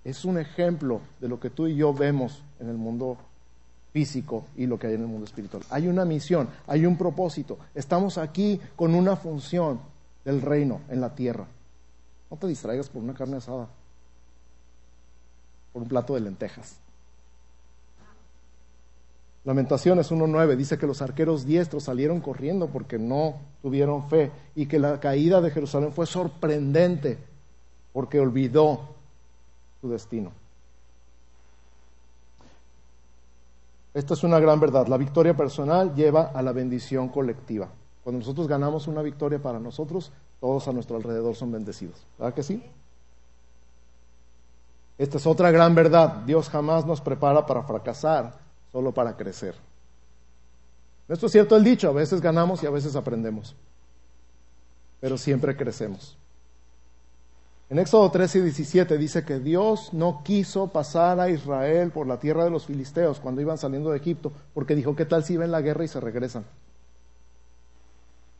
[0.05, 3.17] Es un ejemplo de lo que tú y yo vemos en el mundo
[3.93, 5.65] físico y lo que hay en el mundo espiritual.
[5.71, 7.59] Hay una misión, hay un propósito.
[7.75, 9.81] Estamos aquí con una función
[10.25, 11.47] del reino en la tierra.
[12.31, 13.69] No te distraigas por una carne asada,
[15.73, 16.79] por un plato de lentejas.
[19.45, 24.79] Lamentaciones 1.9 dice que los arqueros diestros salieron corriendo porque no tuvieron fe y que
[24.79, 27.19] la caída de Jerusalén fue sorprendente
[27.93, 28.95] porque olvidó
[29.81, 30.31] su destino.
[33.95, 34.87] Esta es una gran verdad.
[34.87, 37.69] La victoria personal lleva a la bendición colectiva.
[38.05, 42.07] Cuando nosotros ganamos una victoria para nosotros, todos a nuestro alrededor son bendecidos.
[42.19, 42.63] ¿Verdad que sí?
[44.99, 46.23] Esta es otra gran verdad.
[46.27, 48.35] Dios jamás nos prepara para fracasar,
[48.71, 49.55] solo para crecer.
[51.09, 53.55] Esto es cierto el dicho, a veces ganamos y a veces aprendemos,
[55.01, 56.17] pero siempre crecemos.
[57.69, 62.19] En Éxodo 13 y 17 dice que Dios no quiso pasar a Israel por la
[62.19, 65.51] tierra de los filisteos cuando iban saliendo de Egipto, porque dijo, ¿qué tal si ven
[65.51, 66.45] la guerra y se regresan?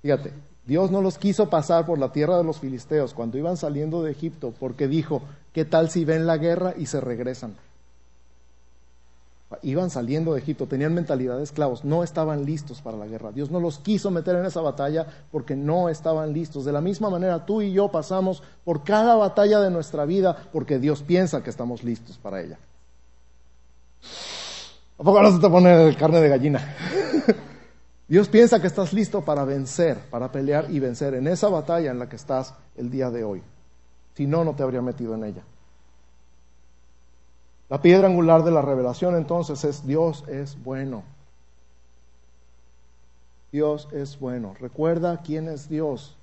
[0.03, 0.33] Fíjate,
[0.65, 4.13] Dios no los quiso pasar por la tierra de los filisteos cuando iban saliendo de
[4.13, 5.23] Egipto, porque dijo,
[5.53, 7.55] ¿qué tal si ven la guerra y se regresan?
[9.63, 13.33] Iban saliendo de Egipto, tenían mentalidad de esclavos, no estaban listos para la guerra.
[13.33, 16.65] Dios no los quiso meter en esa batalla porque no estaban listos.
[16.65, 20.79] De la misma manera, tú y yo pasamos por cada batalla de nuestra vida porque
[20.79, 22.59] Dios piensa que estamos listos para ella.
[24.99, 26.77] ¿A poco no se te pone carne de gallina?
[28.13, 31.99] Dios piensa que estás listo para vencer, para pelear y vencer en esa batalla en
[31.99, 33.43] la que estás el día de hoy.
[34.13, 35.43] Si no, no te habría metido en ella.
[37.71, 41.05] La piedra angular de la revelación entonces es Dios es bueno.
[43.51, 44.53] Dios es bueno.
[44.61, 46.15] Recuerda quién es Dios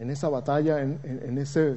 [0.00, 1.76] en esa batalla, en, ese,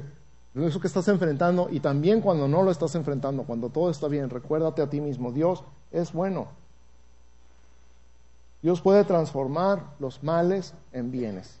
[0.52, 4.08] en eso que estás enfrentando y también cuando no lo estás enfrentando, cuando todo está
[4.08, 6.60] bien, recuérdate a ti mismo, Dios es bueno.
[8.62, 11.58] Dios puede transformar los males en bienes.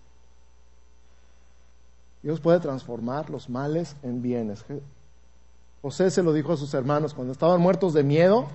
[2.22, 4.64] Dios puede transformar los males en bienes.
[5.82, 8.46] José se lo dijo a sus hermanos cuando estaban muertos de miedo.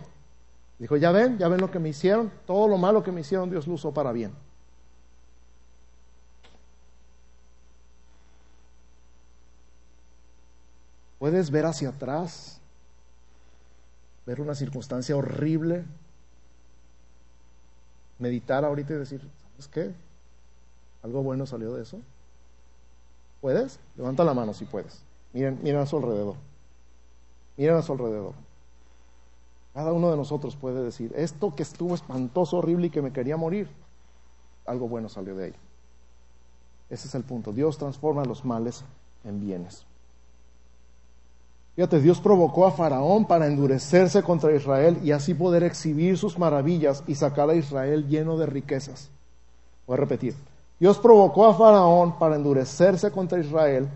[0.80, 2.32] Dijo, ya ven, ya ven lo que me hicieron.
[2.46, 4.32] Todo lo malo que me hicieron Dios lo usó para bien.
[11.20, 12.62] Puedes ver hacia atrás,
[14.26, 15.84] ver una circunstancia horrible,
[18.20, 19.94] meditar ahorita y decir, ¿sabes qué?
[21.04, 22.00] ¿Algo bueno salió de eso?
[23.42, 23.80] ¿Puedes?
[23.96, 25.04] Levanta la mano si puedes.
[25.34, 26.36] Miren, miren a su alrededor.
[27.56, 28.34] Miren a su alrededor.
[29.74, 33.38] Cada uno de nosotros puede decir, esto que estuvo espantoso, horrible y que me quería
[33.38, 33.70] morir,
[34.66, 35.54] algo bueno salió de ahí.
[36.90, 37.52] Ese es el punto.
[37.52, 38.84] Dios transforma los males
[39.24, 39.87] en bienes.
[41.78, 47.04] Fíjate, Dios provocó a Faraón para endurecerse contra Israel y así poder exhibir sus maravillas
[47.06, 49.12] y sacar a Israel lleno de riquezas.
[49.86, 50.34] Voy a repetir.
[50.80, 53.88] Dios provocó a Faraón para endurecerse contra Israel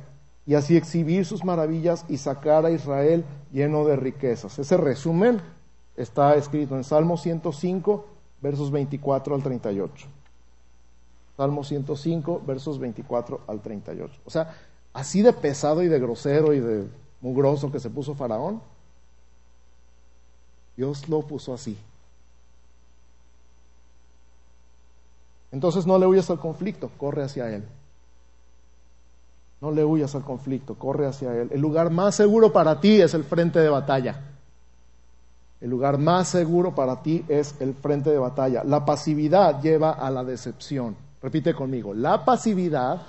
[0.45, 4.59] y así exhibir sus maravillas y sacar a Israel lleno de riquezas.
[4.59, 5.41] Ese resumen
[5.97, 8.05] está escrito en Salmo 105,
[8.43, 10.07] versos 24 al 38.
[11.35, 14.21] Salmo 105, versos 24 al 38.
[14.23, 14.53] O sea,
[14.93, 18.61] así de pesado y de grosero y de mugroso que se puso Faraón,
[20.75, 21.77] Dios lo puso así.
[25.51, 27.63] Entonces no le huyas al conflicto, corre hacia Él.
[29.59, 31.49] No le huyas al conflicto, corre hacia Él.
[31.51, 34.21] El lugar más seguro para ti es el frente de batalla.
[35.59, 38.63] El lugar más seguro para ti es el frente de batalla.
[38.63, 40.95] La pasividad lleva a la decepción.
[41.21, 42.99] Repite conmigo, la pasividad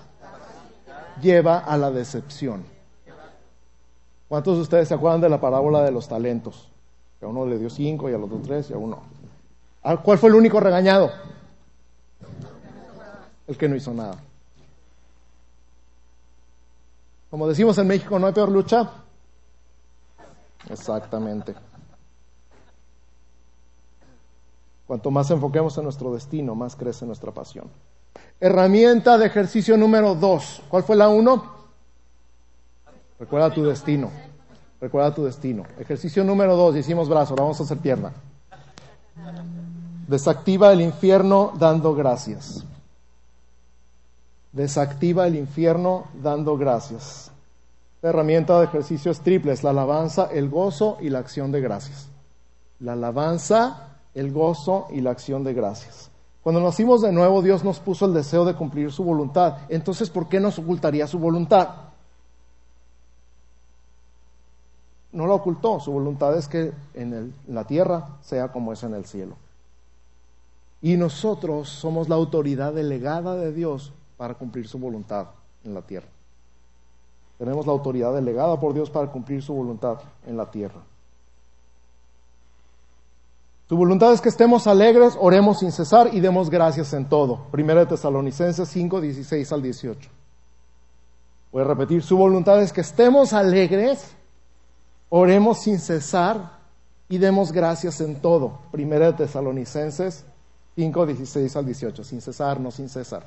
[1.22, 2.62] lleva a la decepción.
[4.33, 6.71] ¿Cuántos de ustedes se acuerdan de la parábola de los talentos?
[7.21, 9.03] Que a uno le dio cinco y al otro tres y a uno.
[10.03, 11.11] ¿Cuál fue el único regañado?
[13.47, 14.16] El que no hizo nada.
[17.29, 18.90] Como decimos en México, no hay peor lucha.
[20.71, 21.55] Exactamente.
[24.87, 27.66] Cuanto más enfoquemos en nuestro destino, más crece nuestra pasión.
[28.40, 30.62] Herramienta de ejercicio número dos.
[30.71, 31.62] ¿Cuál fue la uno?
[33.23, 34.11] Recuerda tu destino.
[34.81, 35.65] Recuerda tu destino.
[35.79, 36.77] Ejercicio número dos.
[36.77, 38.13] Hicimos brazo, vamos a hacer pierna.
[40.07, 42.67] Desactiva el infierno dando gracias
[44.53, 47.31] desactiva el infierno dando gracias.
[48.03, 51.61] La herramienta de ejercicio es triple, es la alabanza, el gozo y la acción de
[51.61, 52.09] gracias.
[52.81, 56.11] La alabanza, el gozo y la acción de gracias.
[56.43, 59.59] Cuando nacimos de nuevo, Dios nos puso el deseo de cumplir su voluntad.
[59.69, 61.69] Entonces, ¿por qué nos ocultaría su voluntad?
[65.12, 65.79] No la ocultó.
[65.81, 69.37] Su voluntad es que en, la tierra sea como es en el cielo.
[70.81, 75.29] Y nosotros somos la autoridad delegada de Dios para cumplir su voluntad.
[75.64, 76.09] en la tierra.
[77.38, 80.81] Tenemos la autoridad delegada por Dios para cumplir su voluntad en la tierra.
[83.68, 87.46] Su voluntad es que estemos alegres, oremos sin cesar y demos gracias en todo.
[87.51, 90.11] Primera de Tesalonicenses 5, 16 al 18.
[91.53, 94.14] Voy a repetir, su voluntad es que estemos alegres,
[95.14, 96.53] oremos sin cesar
[97.07, 98.61] y demos gracias en todo.
[98.70, 100.25] Primera de Tesalonicenses
[100.75, 102.03] 5, 16 al 18.
[102.03, 103.27] Sin cesar, no sin cesar.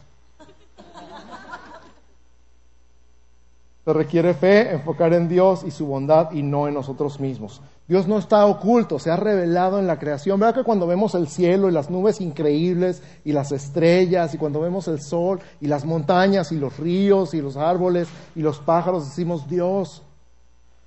[3.86, 7.62] Se requiere fe, enfocar en Dios y su bondad y no en nosotros mismos.
[7.88, 10.40] Dios no está oculto, se ha revelado en la creación.
[10.40, 14.60] ¿Verdad que cuando vemos el cielo y las nubes increíbles y las estrellas y cuando
[14.60, 19.06] vemos el sol y las montañas y los ríos y los árboles y los pájaros
[19.06, 20.02] decimos Dios?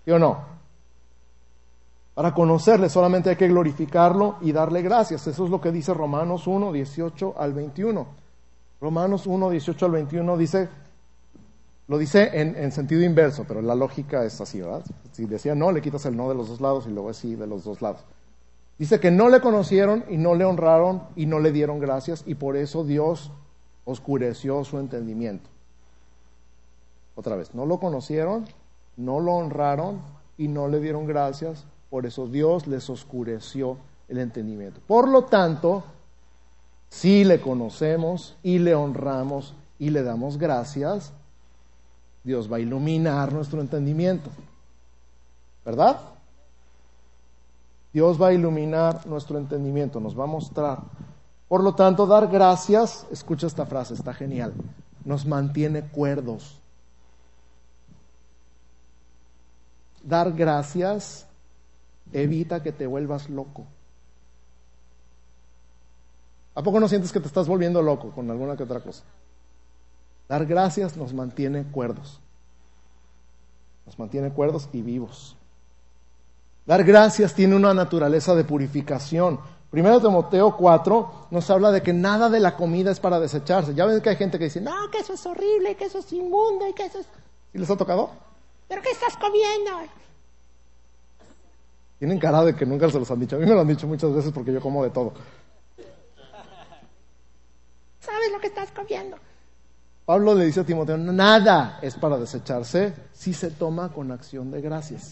[0.05, 0.58] ¿Sí o no?
[2.19, 5.25] Para conocerle solamente hay que glorificarlo y darle gracias.
[5.29, 8.07] Eso es lo que dice Romanos 1, 18 al 21.
[8.81, 10.69] Romanos 1, 18 al 21 dice,
[11.87, 14.83] lo dice en, sentido inverso, pero la lógica es así, ¿verdad?
[15.13, 17.47] Si decía no, le quitas el no de los dos lados y luego sí de
[17.47, 18.01] los dos lados.
[18.79, 22.35] Dice que no le conocieron y no le honraron y no le dieron gracias y
[22.35, 23.31] por eso Dios
[23.85, 25.49] oscureció su entendimiento.
[27.15, 28.45] Otra vez, no lo conocieron,
[28.97, 30.01] no lo honraron
[30.37, 34.81] y no le dieron gracias, por eso Dios les oscureció el entendimiento.
[34.87, 35.85] Por lo tanto,
[36.89, 41.13] si le conocemos y le honramos y le damos gracias,
[42.25, 44.31] Dios va a iluminar nuestro entendimiento.
[45.65, 46.01] ¿Verdad?
[47.93, 50.83] Dios va a iluminar nuestro entendimiento, nos va a mostrar.
[51.49, 54.53] Por lo tanto, dar gracias, escucha esta frase, está genial,
[55.05, 56.61] nos mantiene cuerdos.
[60.03, 61.28] Dar gracias
[62.13, 63.67] evita que te vuelvas loco.
[66.55, 69.05] ¿A poco no sientes que te estás volviendo loco con alguna que otra cosa?
[70.29, 72.21] Dar gracias nos mantiene cuerdos.
[73.87, 75.37] Nos mantiene cuerdos y vivos.
[76.67, 79.41] Dar gracias tiene una naturaleza de purificación.
[79.71, 83.75] Primero Timoteo 4 nos habla de que nada de la comida es para desecharse.
[83.75, 86.13] Ya ven que hay gente que dice, no, que eso es horrible, que eso es
[86.13, 87.07] inmundo y que eso es...
[87.55, 88.11] ¿Y les ha tocado?
[88.67, 89.71] ¿Pero qué estás comiendo?
[91.99, 93.37] Tienen cara de que nunca se los han dicho.
[93.37, 95.13] A mí me lo han dicho muchas veces porque yo como de todo.
[98.01, 99.17] ¿Sabes lo que estás comiendo?
[100.05, 104.61] Pablo le dice a Timoteo, nada es para desecharse si se toma con acción de
[104.63, 105.11] gracias.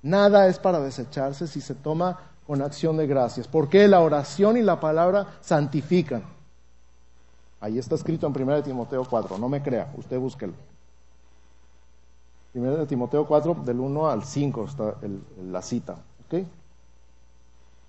[0.00, 3.48] Nada es para desecharse si se toma con acción de gracias.
[3.48, 6.24] Porque la oración y la palabra santifican.
[7.60, 10.52] Ahí está escrito en 1 Timoteo 4, no me crea, usted búsquelo.
[12.54, 14.94] 1 Timoteo 4, del 1 al 5 está
[15.50, 15.96] la cita.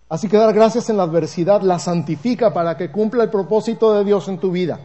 [0.10, 4.04] Así que dar gracias en la adversidad la santifica para que cumpla el propósito de
[4.04, 4.80] Dios en tu vida.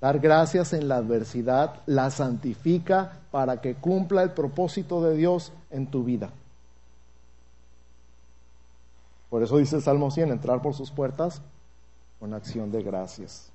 [0.00, 5.86] Dar gracias en la adversidad la santifica para que cumpla el propósito de Dios en
[5.86, 6.30] tu vida.
[9.30, 11.40] Por eso dice el Salmo 100, entrar por sus puertas
[12.20, 13.53] con acción de gracias.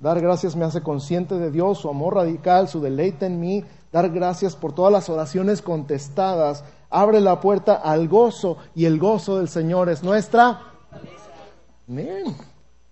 [0.00, 3.64] Dar gracias me hace consciente de Dios, su amor radical, su deleite en mí.
[3.92, 6.64] Dar gracias por todas las oraciones contestadas.
[6.90, 10.60] Abre la puerta al gozo y el gozo del Señor es nuestra.
[11.88, 12.36] Amén.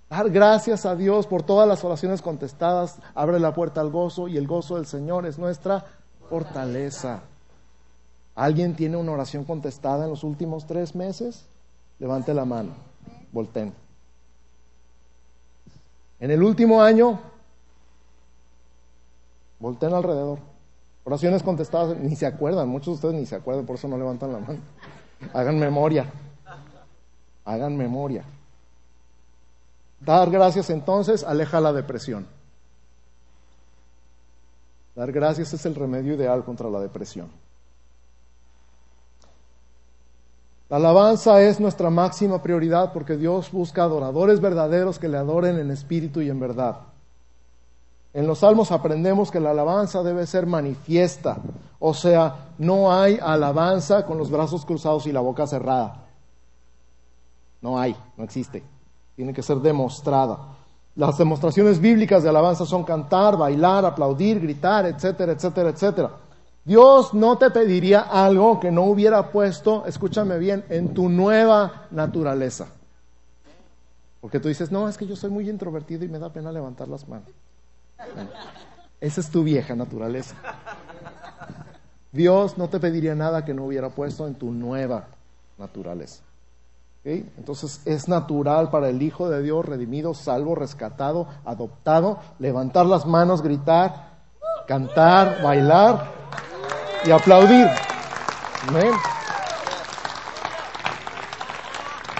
[0.08, 4.36] Dar gracias a Dios por todas las oraciones contestadas abre la puerta al gozo y
[4.36, 5.84] el gozo del Señor es nuestra
[6.28, 7.22] fortaleza.
[8.36, 11.46] ¿Alguien tiene una oración contestada en los últimos tres meses?
[11.98, 12.74] Levante la mano.
[13.32, 13.85] Volten.
[16.18, 17.20] En el último año,
[19.58, 20.38] volten alrededor.
[21.04, 24.32] Oraciones contestadas, ni se acuerdan, muchos de ustedes ni se acuerdan, por eso no levantan
[24.32, 24.58] la mano.
[25.32, 26.10] Hagan memoria.
[27.44, 28.24] Hagan memoria.
[30.00, 32.26] Dar gracias entonces aleja la depresión.
[34.94, 37.30] Dar gracias es el remedio ideal contra la depresión.
[40.68, 45.70] La alabanza es nuestra máxima prioridad porque Dios busca adoradores verdaderos que le adoren en
[45.70, 46.80] espíritu y en verdad.
[48.12, 51.36] En los salmos aprendemos que la alabanza debe ser manifiesta,
[51.78, 56.04] o sea, no hay alabanza con los brazos cruzados y la boca cerrada.
[57.60, 58.62] No hay, no existe
[59.16, 60.38] tiene que ser demostrada.
[60.94, 66.10] Las demostraciones bíblicas de alabanza son cantar, bailar, aplaudir, gritar, etcétera, etcétera, etcétera.
[66.66, 72.66] Dios no te pediría algo que no hubiera puesto, escúchame bien, en tu nueva naturaleza.
[74.20, 76.88] Porque tú dices, no, es que yo soy muy introvertido y me da pena levantar
[76.88, 77.28] las manos.
[79.00, 80.34] Esa es tu vieja naturaleza.
[82.10, 85.06] Dios no te pediría nada que no hubiera puesto en tu nueva
[85.58, 86.24] naturaleza.
[87.04, 93.40] Entonces es natural para el Hijo de Dios, redimido, salvo, rescatado, adoptado, levantar las manos,
[93.40, 94.16] gritar,
[94.66, 96.15] cantar, bailar
[97.04, 97.68] y aplaudir.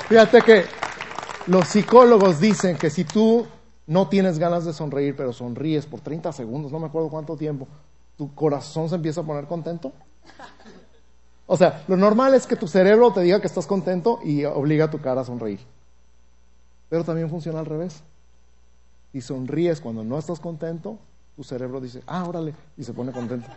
[0.08, 0.64] Fíjate que
[1.46, 3.46] los psicólogos dicen que si tú
[3.86, 7.66] no tienes ganas de sonreír, pero sonríes por 30 segundos, no me acuerdo cuánto tiempo,
[8.16, 9.92] tu corazón se empieza a poner contento.
[11.46, 14.86] O sea, lo normal es que tu cerebro te diga que estás contento y obliga
[14.86, 15.60] a tu cara a sonreír.
[16.88, 18.02] Pero también funciona al revés.
[19.12, 20.98] Si sonríes cuando no estás contento,
[21.36, 23.48] tu cerebro dice, ah, órale, y se pone contento.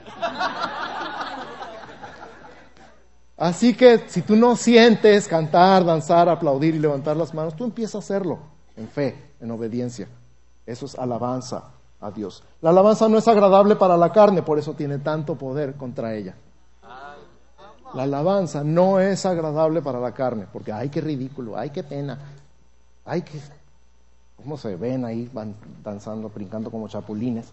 [3.40, 7.96] Así que si tú no sientes cantar, danzar, aplaudir y levantar las manos, tú empiezas
[7.96, 8.40] a hacerlo
[8.76, 10.10] en fe, en obediencia.
[10.66, 11.64] Eso es alabanza
[12.02, 12.44] a Dios.
[12.62, 16.36] La alabanza no es agradable para la carne, por eso tiene tanto poder contra ella.
[17.94, 22.20] La alabanza no es agradable para la carne, porque ay, qué ridículo, ay, qué pena,
[23.06, 23.40] ay, qué...
[24.36, 27.52] ¿Cómo se ven ahí, van danzando, brincando como chapulines?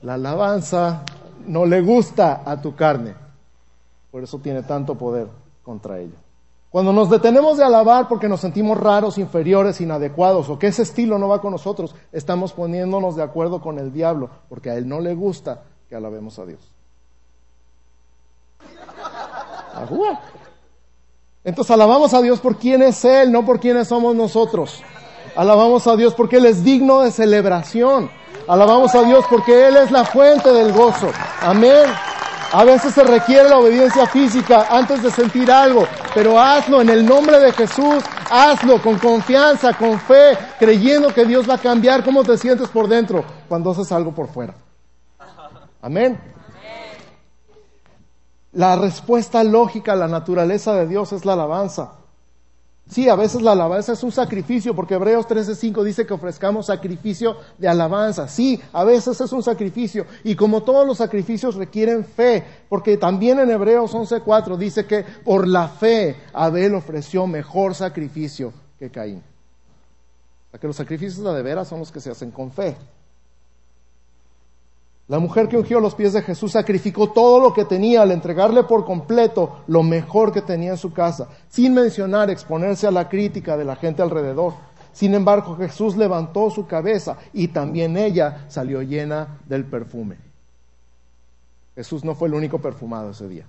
[0.00, 1.02] La alabanza
[1.46, 3.25] no le gusta a tu carne,
[4.16, 5.26] por eso tiene tanto poder
[5.62, 6.16] contra ella.
[6.70, 11.18] Cuando nos detenemos de alabar porque nos sentimos raros, inferiores, inadecuados, o que ese estilo
[11.18, 15.00] no va con nosotros, estamos poniéndonos de acuerdo con el diablo, porque a él no
[15.00, 16.60] le gusta que alabemos a Dios.
[21.44, 24.82] Entonces alabamos a Dios por quién es Él, no por quiénes somos nosotros.
[25.36, 28.10] Alabamos a Dios porque Él es digno de celebración.
[28.48, 31.10] Alabamos a Dios porque Él es la fuente del gozo.
[31.42, 31.84] Amén.
[32.52, 37.04] A veces se requiere la obediencia física antes de sentir algo, pero hazlo en el
[37.04, 42.22] nombre de Jesús, hazlo con confianza, con fe, creyendo que Dios va a cambiar cómo
[42.22, 44.54] te sientes por dentro cuando haces algo por fuera.
[45.82, 46.18] Amén.
[48.52, 51.92] La respuesta lógica a la naturaleza de Dios es la alabanza.
[52.88, 57.36] Sí, a veces la alabanza es un sacrificio, porque Hebreos 13:5 dice que ofrezcamos sacrificio
[57.58, 58.28] de alabanza.
[58.28, 60.06] Sí, a veces es un sacrificio.
[60.22, 65.48] Y como todos los sacrificios requieren fe, porque también en Hebreos 11:4 dice que por
[65.48, 69.18] la fe Abel ofreció mejor sacrificio que Caín.
[69.18, 72.76] O sea, que los sacrificios de veras son los que se hacen con fe.
[75.08, 78.64] La mujer que ungió los pies de Jesús sacrificó todo lo que tenía al entregarle
[78.64, 83.56] por completo lo mejor que tenía en su casa, sin mencionar exponerse a la crítica
[83.56, 84.54] de la gente alrededor.
[84.92, 90.16] Sin embargo, Jesús levantó su cabeza y también ella salió llena del perfume.
[91.76, 93.46] Jesús no fue el único perfumado ese día.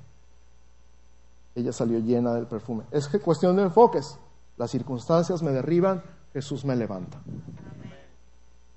[1.55, 2.83] Ella salió llena del perfume.
[2.91, 4.19] Es cuestión de enfoques.
[4.57, 6.03] Las circunstancias me derriban,
[6.33, 7.17] Jesús me levanta.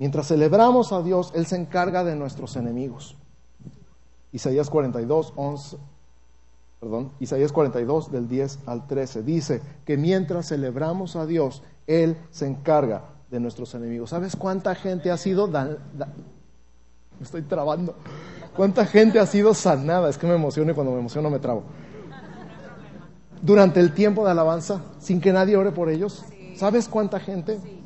[0.00, 3.18] Mientras celebramos a Dios, Él se encarga de nuestros enemigos.
[4.32, 5.76] Isaías 42, 11,
[6.80, 12.46] perdón, Isaías 42 del 10 al 13 dice que mientras celebramos a Dios, Él se
[12.46, 14.08] encarga de nuestros enemigos.
[14.08, 15.46] ¿Sabes cuánta gente ha sido...
[15.48, 15.76] me
[17.20, 17.94] estoy trabando.
[18.56, 20.08] ¿Cuánta gente ha sido sanada?
[20.08, 21.64] Es que me emociono y cuando me emociono me trabo.
[23.42, 26.24] Durante el tiempo de alabanza, sin que nadie ore por ellos.
[26.56, 27.79] ¿Sabes cuánta gente?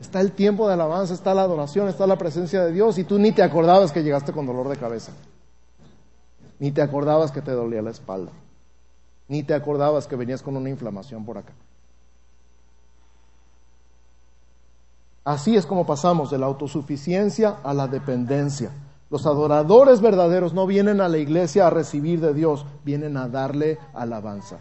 [0.00, 3.18] Está el tiempo de alabanza, está la adoración, está la presencia de Dios y tú
[3.18, 5.12] ni te acordabas que llegaste con dolor de cabeza.
[6.58, 8.32] Ni te acordabas que te dolía la espalda.
[9.26, 11.52] Ni te acordabas que venías con una inflamación por acá.
[15.24, 18.70] Así es como pasamos de la autosuficiencia a la dependencia.
[19.10, 23.78] Los adoradores verdaderos no vienen a la iglesia a recibir de Dios, vienen a darle
[23.92, 24.60] alabanza.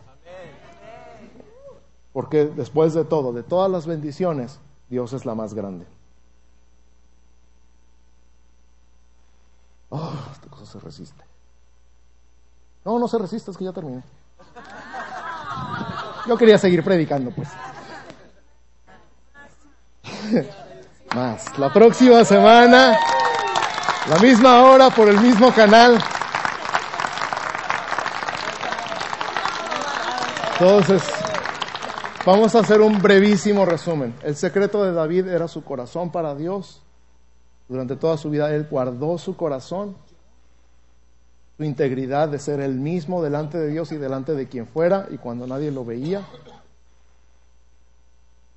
[2.11, 4.59] Porque después de todo, de todas las bendiciones,
[4.89, 5.85] Dios es la más grande.
[9.89, 11.23] Oh, esta cosa se resiste.
[12.85, 14.03] No, no se resiste, es que ya terminé.
[16.27, 17.49] Yo quería seguir predicando, pues.
[21.15, 21.57] Más.
[21.57, 22.97] La próxima semana,
[24.09, 25.97] la misma hora, por el mismo canal.
[30.59, 31.03] Entonces,
[32.28, 34.13] Vamos a hacer un brevísimo resumen.
[34.21, 36.82] El secreto de David era su corazón para Dios.
[37.69, 39.95] Durante toda su vida él guardó su corazón,
[41.55, 45.19] su integridad de ser el mismo delante de Dios y delante de quien fuera y
[45.19, 46.28] cuando nadie lo veía.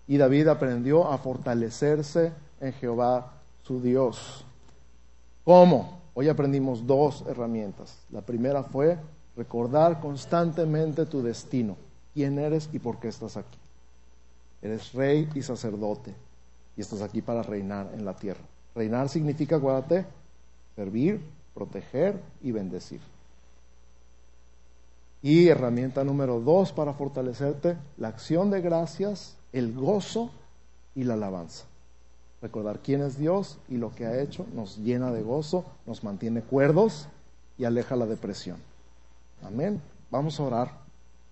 [0.09, 4.45] Y David aprendió a fortalecerse en Jehová su Dios.
[5.45, 6.01] ¿Cómo?
[6.15, 7.97] Hoy aprendimos dos herramientas.
[8.11, 8.99] La primera fue
[9.37, 11.77] recordar constantemente tu destino,
[12.15, 13.60] quién eres y por qué estás aquí.
[14.63, 16.15] Eres rey y sacerdote
[16.77, 18.41] y estás aquí para reinar en la tierra.
[18.75, 20.07] Reinar significa, acuérdate,
[20.77, 21.21] servir,
[21.55, 23.01] proteger y bendecir.
[25.23, 30.31] Y herramienta número dos para fortalecerte, la acción de gracias, el gozo
[30.95, 31.67] y la alabanza.
[32.41, 36.41] Recordar quién es Dios y lo que ha hecho nos llena de gozo, nos mantiene
[36.41, 37.07] cuerdos
[37.59, 38.57] y aleja la depresión.
[39.43, 39.83] Amén.
[40.11, 40.80] Vamos a orar.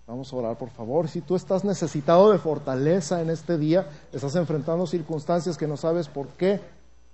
[0.09, 1.07] Vamos a orar, por favor.
[1.07, 6.07] Si tú estás necesitado de fortaleza en este día, estás enfrentando circunstancias que no sabes
[6.07, 6.59] por qué,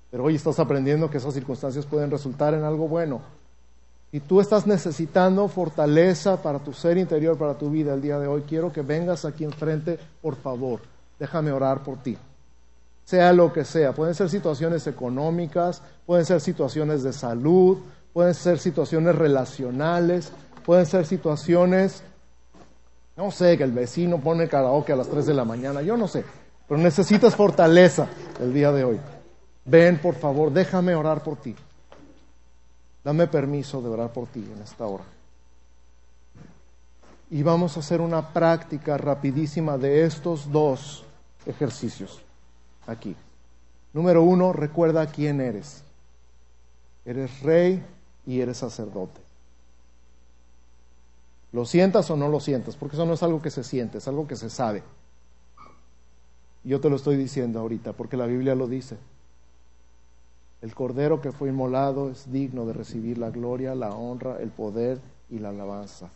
[0.09, 3.19] pero hoy estás aprendiendo que esas circunstancias pueden resultar en algo bueno.
[4.11, 8.27] Si tú estás necesitando fortaleza para tu ser interior, para tu vida el día de
[8.27, 10.79] hoy, quiero que vengas aquí enfrente, por favor.
[11.19, 12.17] Déjame orar por ti
[13.03, 13.93] sea lo que sea.
[13.93, 17.77] Pueden ser situaciones económicas, pueden ser situaciones de salud,
[18.13, 20.31] pueden ser situaciones relacionales,
[20.65, 22.03] pueden ser situaciones,
[23.17, 26.07] no sé, que el vecino pone karaoke a las 3 de la mañana, yo no
[26.07, 26.25] sé,
[26.67, 28.07] pero necesitas fortaleza
[28.39, 28.99] el día de hoy.
[29.65, 31.55] Ven, por favor, déjame orar por ti.
[33.03, 35.03] Dame permiso de orar por ti en esta hora.
[37.29, 41.03] Y vamos a hacer una práctica rapidísima de estos dos
[41.45, 42.21] ejercicios
[42.85, 43.15] aquí.
[43.93, 45.83] Número uno, recuerda quién eres.
[47.05, 47.83] Eres rey
[48.25, 49.24] y eres sacerdote.
[51.55, 54.07] Lo sientas o no lo sientas, porque eso no es algo que se siente, es
[54.09, 54.83] algo que se sabe.
[56.65, 58.97] Yo te lo estoy diciendo ahorita, porque la Biblia lo dice.
[60.61, 64.99] El cordero que fue inmolado es digno de recibir la gloria, la honra, el poder
[65.29, 66.09] y la alabanza.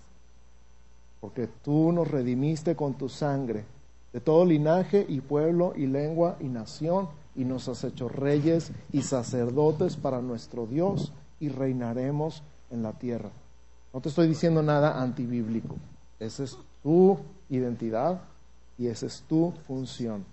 [1.22, 3.64] Porque tú nos redimiste con tu sangre
[4.12, 9.04] de todo linaje y pueblo y lengua y nación, y nos has hecho reyes y
[9.04, 13.30] sacerdotes para nuestro Dios, y reinaremos en la tierra.
[13.94, 15.76] No te estoy diciendo nada antibíblico.
[16.20, 17.20] Esa es tu
[17.50, 18.22] identidad
[18.78, 20.26] y esa es tu función.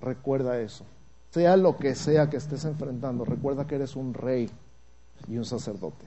[0.00, 0.84] Recuerda eso.
[1.30, 4.50] Sea lo que sea que estés enfrentando, recuerda que eres un rey
[5.28, 6.04] y un sacerdote.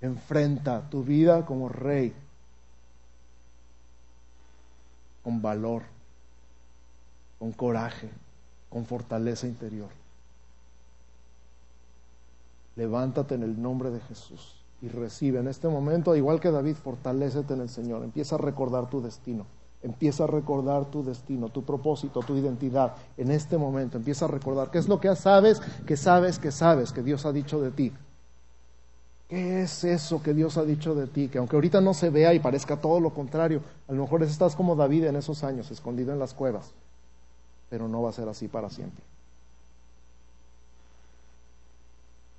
[0.00, 2.14] Enfrenta tu vida como rey
[5.22, 5.82] con valor,
[7.38, 8.08] con coraje,
[8.68, 9.90] con fortaleza interior.
[12.76, 17.54] Levántate en el nombre de Jesús y recibe en este momento, igual que David, fortalécete
[17.54, 18.04] en el Señor.
[18.04, 19.46] Empieza a recordar tu destino.
[19.82, 23.96] Empieza a recordar tu destino, tu propósito, tu identidad en este momento.
[23.96, 27.32] Empieza a recordar qué es lo que sabes, que sabes, que sabes, que Dios ha
[27.32, 27.92] dicho de ti.
[29.28, 31.28] ¿Qué es eso que Dios ha dicho de ti?
[31.28, 34.54] Que aunque ahorita no se vea y parezca todo lo contrario, a lo mejor estás
[34.54, 36.72] como David en esos años, escondido en las cuevas,
[37.68, 39.02] pero no va a ser así para siempre.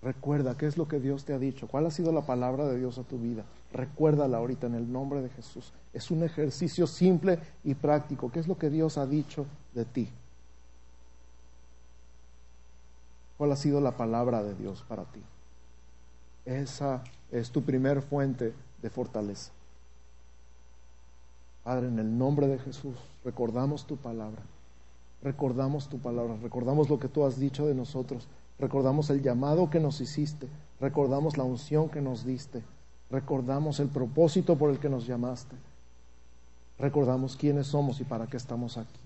[0.02, 2.78] Recuerda qué es lo que Dios te ha dicho, cuál ha sido la palabra de
[2.78, 3.44] Dios a tu vida.
[3.74, 5.74] Recuérdala ahorita en el nombre de Jesús.
[5.94, 8.32] Es un ejercicio simple y práctico.
[8.32, 10.10] ¿Qué es lo que Dios ha dicho de ti?
[13.38, 15.22] ¿Cuál ha sido la palabra de Dios para ti?
[16.46, 19.52] Esa es tu primer fuente de fortaleza.
[21.64, 22.96] Padre, en el nombre de Jesús,
[23.26, 24.42] recordamos tu palabra.
[25.22, 28.28] Recordamos tu palabra, recordamos lo que tú has dicho de nosotros,
[28.60, 30.48] recordamos el llamado que nos hiciste,
[30.80, 32.64] recordamos la unción que nos diste,
[33.10, 35.56] recordamos el propósito por el que nos llamaste,
[36.80, 39.00] recordamos quiénes somos y para qué estamos aquí.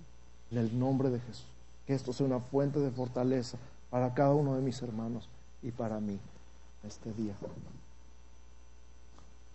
[0.51, 1.47] En el nombre de Jesús,
[1.87, 3.57] que esto sea una fuente de fortaleza
[3.89, 5.29] para cada uno de mis hermanos
[5.61, 6.19] y para mí
[6.83, 7.33] este día.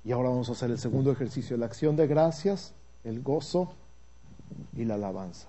[0.04, 2.72] Y ahora vamos a hacer el segundo ejercicio, la acción de gracias,
[3.02, 3.72] el gozo
[4.74, 5.48] y la alabanza.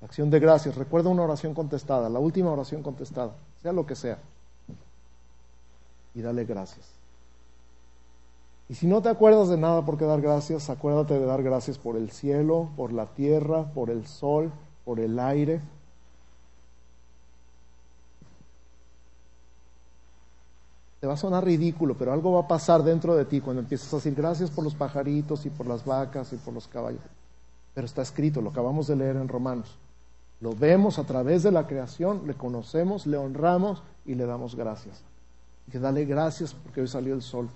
[0.00, 3.32] La acción de gracias, recuerda una oración contestada, la última oración contestada,
[3.66, 4.18] sea lo que sea.
[6.14, 6.86] Y dale gracias.
[8.68, 11.76] Y si no te acuerdas de nada por qué dar gracias, acuérdate de dar gracias
[11.76, 14.52] por el cielo, por la tierra, por el sol,
[14.84, 15.60] por el aire,
[21.00, 23.92] Te va a sonar ridículo, pero algo va a pasar dentro de ti cuando empiezas
[23.92, 27.02] a decir gracias por los pajaritos y por las vacas y por los caballos.
[27.74, 29.76] Pero está escrito, lo acabamos de leer en Romanos.
[30.40, 35.02] Lo vemos a través de la creación, le conocemos, le honramos y le damos gracias.
[35.66, 37.48] Y que dale gracias porque hoy salió el sol.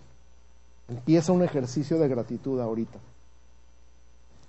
[0.88, 2.98] Empieza un ejercicio de gratitud ahorita.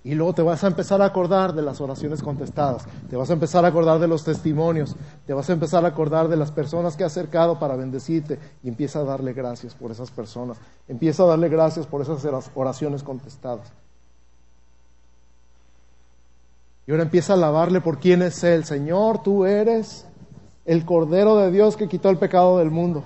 [0.04, 3.34] Y luego te vas a empezar a acordar de las oraciones contestadas, te vas a
[3.34, 6.96] empezar a acordar de los testimonios, te vas a empezar a acordar de las personas
[6.96, 10.56] que ha acercado para bendecirte y empieza a darle gracias por esas personas,
[10.88, 12.26] empieza a darle gracias por esas
[12.56, 13.72] oraciones contestadas.
[16.92, 18.66] Y ahora empieza a alabarle por quién es Él.
[18.66, 20.04] Señor, tú eres
[20.66, 23.02] el Cordero de Dios que quitó el pecado del mundo.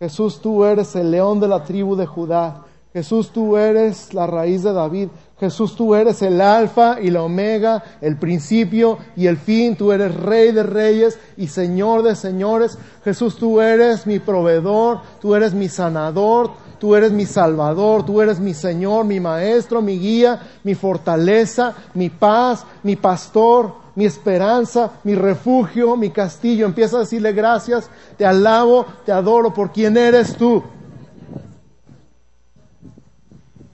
[0.00, 2.64] Jesús, tú eres el león de la tribu de Judá.
[2.92, 5.10] Jesús, tú eres la raíz de David.
[5.38, 9.76] Jesús, tú eres el alfa y la omega, el principio y el fin.
[9.76, 12.76] Tú eres rey de reyes y señor de señores.
[13.04, 16.50] Jesús, tú eres mi proveedor, tú eres mi sanador,
[16.84, 22.10] Tú eres mi Salvador, tú eres mi Señor, mi Maestro, mi guía, mi fortaleza, mi
[22.10, 26.66] paz, mi pastor, mi esperanza, mi refugio, mi castillo.
[26.66, 30.62] Empieza a decirle gracias, te alabo, te adoro por quien eres tú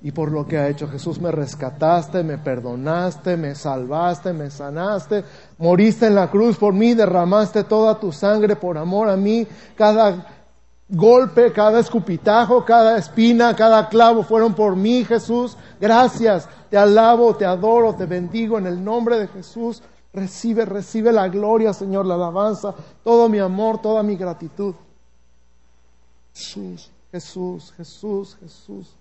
[0.03, 0.87] y por lo que ha hecho.
[0.87, 5.25] Jesús me rescataste, me perdonaste, me salvaste, me sanaste,
[5.59, 9.49] moriste en la cruz por mí, derramaste toda tu sangre por amor a mí.
[9.75, 10.40] Cada
[10.91, 15.57] golpe, cada escupitajo, cada espina, cada clavo fueron por mí, Jesús.
[15.81, 19.83] Gracias, te alabo, te adoro, te bendigo en el nombre de Jesús.
[20.13, 22.75] Recibe, recibe la gloria, Señor, la alabanza,
[23.05, 24.75] todo mi amor, toda mi gratitud.
[26.35, 28.97] Jesús, Jesús, Jesús, Jesús.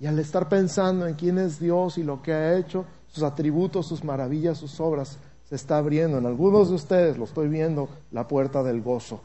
[0.00, 3.86] Y al estar pensando en quién es Dios y lo que ha hecho, sus atributos,
[3.86, 5.18] sus maravillas, sus obras,
[5.52, 6.16] se está abriendo.
[6.16, 9.20] En algunos de ustedes lo estoy viendo, la puerta del gozo.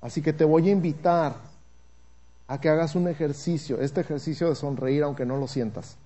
[0.00, 1.34] Así que te voy a invitar
[2.48, 5.98] a que hagas un ejercicio, este ejercicio de sonreír aunque no lo sientas.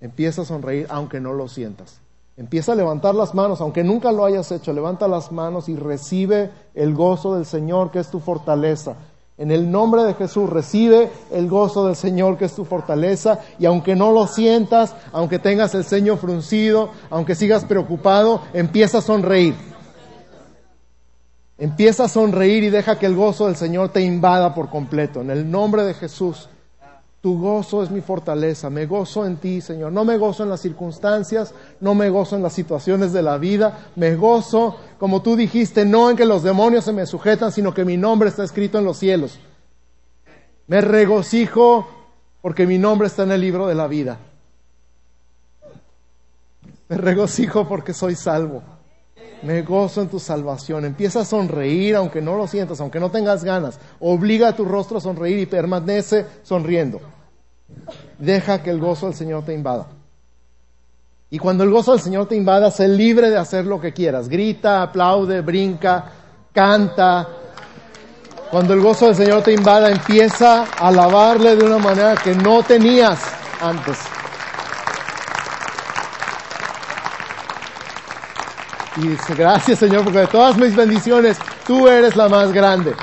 [0.00, 1.98] Empieza a sonreír aunque no lo sientas.
[2.36, 6.52] Empieza a levantar las manos, aunque nunca lo hayas hecho, levanta las manos y recibe
[6.74, 8.94] el gozo del Señor, que es tu fortaleza.
[9.38, 13.66] En el nombre de Jesús recibe el gozo del Señor que es tu fortaleza y
[13.66, 19.54] aunque no lo sientas, aunque tengas el ceño fruncido, aunque sigas preocupado, empieza a sonreír.
[21.58, 25.20] Empieza a sonreír y deja que el gozo del Señor te invada por completo.
[25.20, 26.48] En el nombre de Jesús.
[27.26, 28.70] Tu gozo es mi fortaleza.
[28.70, 29.90] Me gozo en ti, Señor.
[29.90, 33.88] No me gozo en las circunstancias, no me gozo en las situaciones de la vida.
[33.96, 37.84] Me gozo, como tú dijiste, no en que los demonios se me sujetan, sino que
[37.84, 39.40] mi nombre está escrito en los cielos.
[40.68, 41.88] Me regocijo
[42.42, 44.20] porque mi nombre está en el libro de la vida.
[46.88, 48.62] Me regocijo porque soy salvo.
[49.42, 50.84] Me gozo en tu salvación.
[50.84, 53.80] Empieza a sonreír aunque no lo sientas, aunque no tengas ganas.
[53.98, 57.15] Obliga a tu rostro a sonreír y permanece sonriendo.
[58.18, 59.86] Deja que el gozo del Señor te invada.
[61.28, 64.28] Y cuando el gozo del Señor te invada, sé libre de hacer lo que quieras.
[64.28, 66.04] Grita, aplaude, brinca,
[66.52, 67.28] canta.
[68.50, 72.62] Cuando el gozo del Señor te invada, empieza a alabarle de una manera que no
[72.62, 73.20] tenías
[73.60, 73.98] antes.
[78.98, 81.36] Y dice, gracias Señor, porque de todas mis bendiciones,
[81.66, 82.94] tú eres la más grande.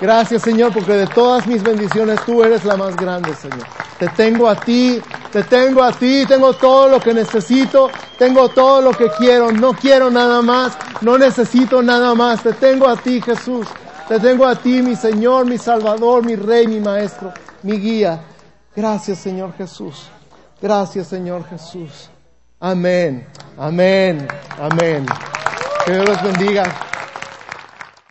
[0.00, 3.85] Gracias Señor, porque de todas mis bendiciones, tú eres la más grande, Señor.
[3.98, 5.00] Te tengo a ti,
[5.32, 9.72] te tengo a ti, tengo todo lo que necesito, tengo todo lo que quiero, no
[9.72, 13.66] quiero nada más, no necesito nada más, te tengo a ti Jesús,
[14.06, 17.32] te tengo a ti mi Señor, mi Salvador, mi Rey, mi Maestro,
[17.62, 18.20] mi guía.
[18.74, 20.08] Gracias Señor Jesús,
[20.60, 22.10] gracias Señor Jesús.
[22.60, 23.26] Amén,
[23.58, 24.28] amén,
[24.58, 25.06] amén.
[25.84, 26.64] Que Dios los bendiga.